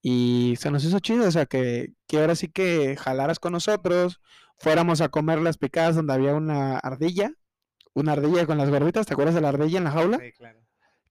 Y 0.01 0.55
se 0.59 0.71
nos 0.71 0.83
hizo 0.83 0.99
chido, 0.99 1.27
o 1.27 1.31
sea, 1.31 1.45
que, 1.45 1.93
que 2.07 2.19
ahora 2.19 2.35
sí 2.35 2.47
que 2.47 2.97
jalaras 2.97 3.39
con 3.39 3.53
nosotros, 3.53 4.19
fuéramos 4.57 4.99
a 5.01 5.09
comer 5.09 5.39
las 5.39 5.57
picadas 5.57 5.95
donde 5.95 6.13
había 6.13 6.33
una 6.33 6.79
ardilla, 6.79 7.31
una 7.93 8.13
ardilla 8.13 8.45
con 8.47 8.57
las 8.57 8.69
gorditas, 8.69 9.05
¿te 9.05 9.13
acuerdas 9.13 9.35
de 9.35 9.41
la 9.41 9.49
ardilla 9.49 9.77
en 9.77 9.83
la 9.83 9.91
jaula? 9.91 10.17
Sí, 10.19 10.31
claro. 10.33 10.59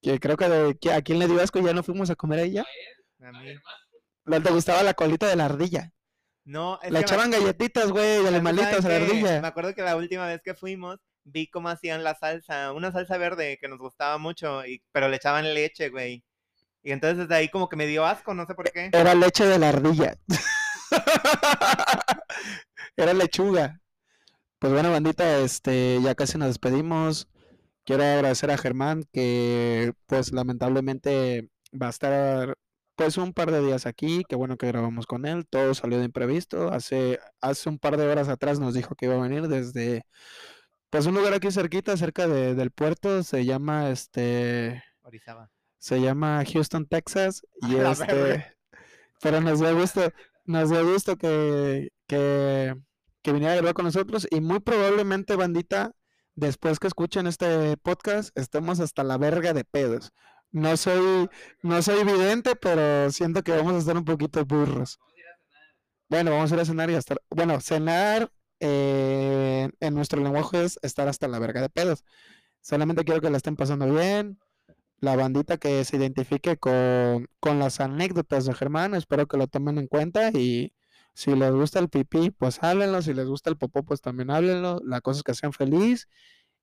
Que 0.03 0.19
creo 0.19 0.37
que, 0.37 0.49
de- 0.49 0.79
que 0.79 0.93
a 0.93 1.03
quien 1.03 1.19
le 1.21 1.29
dio 1.29 1.41
asco 1.41 1.59
y 1.61 1.65
ya 1.65 1.73
no 1.73 1.83
fuimos 1.83 2.11
a 2.11 2.17
comer 2.17 2.41
a 2.41 2.43
ella. 2.43 2.65
A 3.23 3.31
mí. 3.33 3.55
¿No 4.25 4.43
te 4.43 4.51
gustaba 4.51 4.83
la 4.83 4.95
colita 4.95 5.29
de 5.29 5.37
la 5.37 5.45
ardilla? 5.45 5.93
No, 6.45 6.81
es 6.83 6.91
Le 6.91 6.99
me- 6.99 7.05
echaban 7.05 7.31
galletitas, 7.31 7.91
güey, 7.93 8.05
de 8.09 8.17
¿sabes 8.17 8.33
animalitos 8.35 8.85
a 8.85 8.89
la 8.89 8.97
ardilla. 8.97 9.41
Me 9.43 9.49
acuerdo 9.49 9.75
que 9.75 9.83
la 9.83 9.95
última 9.97 10.27
vez 10.27 10.41
que 10.43 10.55
fuimos 10.55 10.97
vi 11.23 11.49
cómo 11.49 11.69
hacían 11.69 12.03
la 12.03 12.15
salsa, 12.17 12.73
una 12.73 12.91
salsa 12.91 13.19
verde 13.19 13.59
que 13.61 13.69
nos 13.69 13.79
gustaba 13.79 14.19
mucho, 14.19 14.65
y, 14.67 14.83
pero 14.91 15.09
le 15.09 15.17
echaban 15.17 15.53
leche, 15.55 15.91
güey. 15.91 16.25
Y 16.83 16.93
entonces 16.93 17.19
desde 17.19 17.35
ahí 17.35 17.49
como 17.51 17.69
que 17.69 17.77
me 17.77 17.87
dio 17.87 18.05
asco, 18.07 18.33
no 18.35 18.47
sé 18.47 18.55
por 18.55 18.71
qué. 18.71 18.91
Era 18.93 19.15
leche 19.15 19.45
de 19.47 19.59
la 19.59 19.69
ardilla. 19.69 20.17
Era 22.97 23.13
lechuga. 23.15 23.81
Pues 24.59 24.73
bueno, 24.73 24.91
bandita, 24.91 25.39
este, 25.39 26.01
ya 26.03 26.15
casi 26.15 26.37
nos 26.39 26.49
despedimos. 26.49 27.29
Quiero 27.85 28.03
agradecer 28.05 28.51
a 28.51 28.59
Germán 28.59 29.05
que, 29.13 29.93
pues, 30.07 30.33
lamentablemente 30.33 31.49
va 31.73 31.87
a 31.87 31.91
estar, 31.91 32.55
pues, 32.95 33.17
un 33.17 33.33
par 33.33 33.51
de 33.53 33.63
días 33.63 33.87
aquí. 33.87 34.23
Qué 34.29 34.37
bueno 34.37 34.57
que 34.59 34.67
grabamos 34.67 35.07
con 35.07 35.25
él. 35.27 35.47
Todo 35.49 35.75
salió 35.75 35.99
de 35.99 36.05
imprevisto. 36.05 36.73
Hace, 36.73 37.19
hace 37.41 37.69
un 37.71 37.79
par 37.79 37.97
de 37.97 38.07
horas 38.07 38.29
atrás 38.29 38.59
nos 38.61 38.75
dijo 38.75 38.95
que 38.95 39.07
iba 39.07 39.15
a 39.15 39.21
venir 39.23 39.49
desde, 39.49 40.03
pues, 40.91 41.07
un 41.07 41.15
lugar 41.15 41.33
aquí 41.35 41.51
cerquita, 41.51 41.97
cerca 41.97 42.29
de- 42.29 42.55
del 42.55 42.71
puerto. 42.71 43.23
Se 43.23 43.45
llama, 43.47 43.91
este, 43.91 44.83
Orizaba. 45.03 45.51
Se 45.81 46.01
llama 46.01 46.45
Houston, 46.45 46.87
Texas. 46.87 47.43
Y 47.69 47.77
A 47.77 47.91
este, 47.91 48.57
pero 49.21 49.41
nos 49.41 49.59
dio 49.59 49.77
gusto, 49.77 50.13
nos 50.45 50.71
dio 50.71 50.87
gusto 50.87 51.17
que, 51.17 51.91
que, 52.07 52.77
que 53.23 53.33
viniera 53.33 53.55
a 53.55 53.57
grabar 53.57 53.75
con 53.75 53.87
nosotros. 53.87 54.29
Y 54.31 54.41
muy 54.41 54.61
probablemente, 54.61 55.35
bandita, 55.35 55.93
después 56.37 56.79
que 56.79 56.87
escuchen 56.87 57.27
este 57.27 57.77
podcast, 57.79 58.31
estemos 58.39 58.79
hasta 58.79 59.03
la 59.03 59.19
verga 59.19 59.53
de 59.53 59.65
pedos. 59.65 60.13
No 60.53 60.77
soy, 60.77 61.29
no 61.63 61.83
soy 61.83 62.05
vidente, 62.05 62.57
pero 62.57 63.11
siento 63.11 63.43
que 63.43 63.53
vamos 63.53 63.75
a 63.75 63.79
estar 63.79 63.97
un 63.97 64.05
poquito 64.05 64.45
burros. 64.45 64.99
Bueno, 66.09 66.33
vamos 66.33 66.51
a 66.51 66.55
ir 66.57 66.61
a 66.61 66.65
cenar 66.65 66.91
y 66.91 66.95
a 66.95 66.99
estar. 66.99 67.23
Bueno, 67.31 67.61
cenar 67.61 68.33
eh, 68.59 69.71
en 69.79 69.95
nuestro 69.95 70.21
lenguaje 70.21 70.65
es 70.65 70.79
estar 70.83 71.09
hasta 71.09 71.29
la 71.29 71.39
verga 71.39 71.61
de 71.61 71.69
pedos. 71.69 72.05
Solamente 72.61 73.05
quiero 73.05 73.21
que 73.21 73.31
la 73.31 73.37
estén 73.37 73.57
pasando 73.57 73.87
bien. 73.87 74.39
La 75.01 75.17
bandita 75.17 75.57
que 75.59 75.85
se 75.85 75.97
identifique 75.97 76.57
con, 76.59 77.29
con 77.41 77.59
las 77.59 77.81
anécdotas 77.81 78.45
de 78.47 78.55
Germán, 78.55 78.95
espero 78.95 79.27
que 79.27 79.37
lo 79.39 79.47
tomen 79.47 79.79
en 79.79 79.87
cuenta. 79.87 80.31
Y 80.31 80.75
si 81.15 81.35
les 81.35 81.53
gusta 81.53 81.79
el 81.79 81.89
pipí, 81.89 82.31
pues 82.31 82.63
háblenlo. 82.63 83.03
Si 83.03 83.15
les 83.15 83.27
gusta 83.27 83.51
el 83.51 83.57
popó, 83.57 83.83
pues 83.85 84.01
también 84.03 84.31
háblenlo. 84.31 84.81
La 84.85 85.01
cosa 85.01 85.19
es 85.19 85.23
que 85.25 85.35
sean 85.35 85.53
feliz 85.53 86.09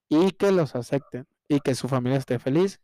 y 0.10 0.32
que 0.32 0.52
los 0.52 0.76
acepten 0.76 1.28
y 1.48 1.60
que 1.62 1.76
su 1.76 1.88
familia 1.88 2.20
esté 2.20 2.40
feliz. 2.40 2.80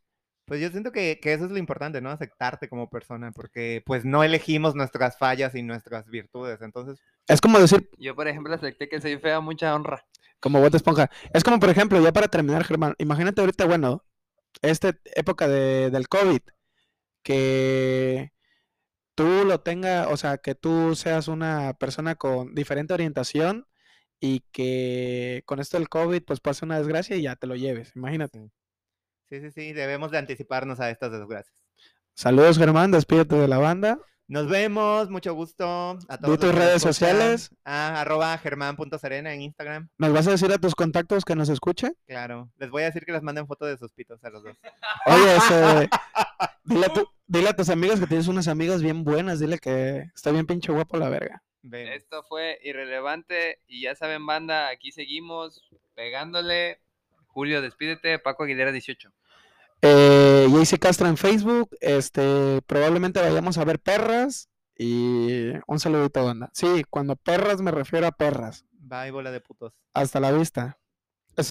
Pues 0.45 0.59
yo 0.59 0.69
siento 0.69 0.91
que, 0.91 1.19
que 1.21 1.33
eso 1.33 1.45
es 1.45 1.51
lo 1.51 1.57
importante, 1.57 2.01
¿no? 2.01 2.09
Aceptarte 2.09 2.67
como 2.67 2.89
persona, 2.89 3.31
porque 3.31 3.81
pues 3.85 4.03
no 4.05 4.23
elegimos 4.23 4.75
nuestras 4.75 5.17
fallas 5.17 5.55
y 5.55 5.63
nuestras 5.63 6.07
virtudes. 6.07 6.61
Entonces, 6.61 6.99
Es 7.27 7.39
como 7.39 7.59
decir, 7.59 7.89
Yo, 7.97 8.15
por 8.15 8.27
ejemplo, 8.27 8.53
acepté 8.53 8.89
que 8.89 8.99
soy 8.99 9.17
fea, 9.19 9.39
mucha 9.39 9.73
honra. 9.73 10.05
Como 10.41 10.59
Bob 10.59 10.75
Esponja. 10.75 11.09
Es 11.33 11.43
como, 11.43 11.59
por 11.59 11.69
ejemplo, 11.69 12.01
ya 12.01 12.11
para 12.11 12.27
terminar, 12.27 12.65
Germán, 12.65 12.95
imagínate 12.97 13.39
ahorita, 13.39 13.65
bueno, 13.65 14.03
esta 14.61 14.97
época 15.15 15.47
de, 15.47 15.89
del 15.89 16.07
COVID, 16.07 16.41
que 17.23 18.31
tú 19.15 19.45
lo 19.45 19.61
tengas, 19.61 20.07
o 20.07 20.17
sea, 20.17 20.37
que 20.37 20.55
tú 20.55 20.95
seas 20.95 21.27
una 21.27 21.73
persona 21.73 22.15
con 22.15 22.53
diferente 22.55 22.93
orientación 22.93 23.67
y 24.19 24.41
que 24.51 25.43
con 25.45 25.59
esto 25.59 25.77
del 25.77 25.89
COVID, 25.89 26.23
pues 26.23 26.39
pase 26.39 26.65
una 26.65 26.77
desgracia 26.77 27.15
y 27.15 27.23
ya 27.23 27.35
te 27.35 27.47
lo 27.47 27.55
lleves, 27.55 27.95
imagínate. 27.95 28.49
sí, 29.29 29.41
sí, 29.41 29.51
sí, 29.51 29.73
debemos 29.73 30.11
de 30.11 30.19
anticiparnos 30.19 30.79
a 30.79 30.89
estas 30.89 31.11
desgracias. 31.11 31.63
Saludos, 32.15 32.57
Germán, 32.57 32.91
despídete 32.91 33.35
de 33.35 33.47
la 33.47 33.57
banda. 33.57 33.99
Nos 34.33 34.49
vemos, 34.49 35.11
mucho 35.11 35.31
gusto 35.35 35.95
a 36.07 36.17
todos. 36.17 36.39
tus 36.39 36.55
redes 36.55 36.81
sociales. 36.81 37.51
Ah, 37.65 38.01
arroba 38.01 38.35
germán.serena 38.39 39.31
en 39.31 39.43
Instagram. 39.43 39.89
¿Nos 39.99 40.11
vas 40.11 40.27
a 40.27 40.31
decir 40.31 40.51
a 40.51 40.57
tus 40.57 40.73
contactos 40.73 41.23
que 41.23 41.35
nos 41.35 41.49
escuchen? 41.49 41.95
Claro. 42.07 42.49
Les 42.57 42.71
voy 42.71 42.81
a 42.81 42.85
decir 42.85 43.05
que 43.05 43.11
les 43.11 43.21
manden 43.21 43.45
fotos 43.45 43.67
de 43.69 43.77
sus 43.77 43.91
pitos 43.93 44.23
a 44.23 44.31
los 44.31 44.41
dos. 44.43 44.57
Oye, 45.05 45.35
este, 45.35 45.89
dile, 46.63 46.85
a 46.87 46.93
tu- 46.93 47.07
Dile 47.27 47.49
a 47.49 47.55
tus 47.55 47.69
amigas 47.69 47.99
que 47.99 48.07
tienes 48.07 48.27
unas 48.27 48.47
amigas 48.47 48.81
bien 48.81 49.03
buenas. 49.03 49.39
Dile 49.39 49.59
que 49.59 50.09
está 50.15 50.31
bien 50.31 50.47
pinche 50.47 50.71
guapo 50.71 50.97
la 50.97 51.09
verga. 51.09 51.43
Esto 51.71 52.23
fue 52.23 52.57
irrelevante 52.63 53.59
y 53.67 53.83
ya 53.83 53.93
saben, 53.93 54.25
banda, 54.25 54.69
aquí 54.69 54.91
seguimos 54.91 55.63
pegándole. 55.93 56.79
Julio, 57.27 57.61
despídete. 57.61 58.17
Paco 58.17 58.45
Aguilera 58.45 58.71
18. 58.71 59.11
Eh, 59.85 60.47
Jaycee 60.49 60.79
Castro 60.79 61.07
en 61.07 61.17
Facebook. 61.17 61.75
Este, 61.81 62.61
probablemente 62.65 63.19
vayamos 63.19 63.57
a 63.57 63.65
ver 63.65 63.79
perras. 63.79 64.49
Y 64.77 65.51
un 65.67 65.79
saludito, 65.79 66.23
banda. 66.25 66.49
Sí, 66.53 66.83
cuando 66.89 67.15
perras 67.15 67.61
me 67.61 67.71
refiero 67.71 68.07
a 68.07 68.11
perras. 68.11 68.65
Bye, 68.71 69.11
bola 69.11 69.29
de 69.31 69.41
putos. 69.41 69.73
Hasta 69.93 70.19
la 70.19 70.31
vista. 70.31 70.79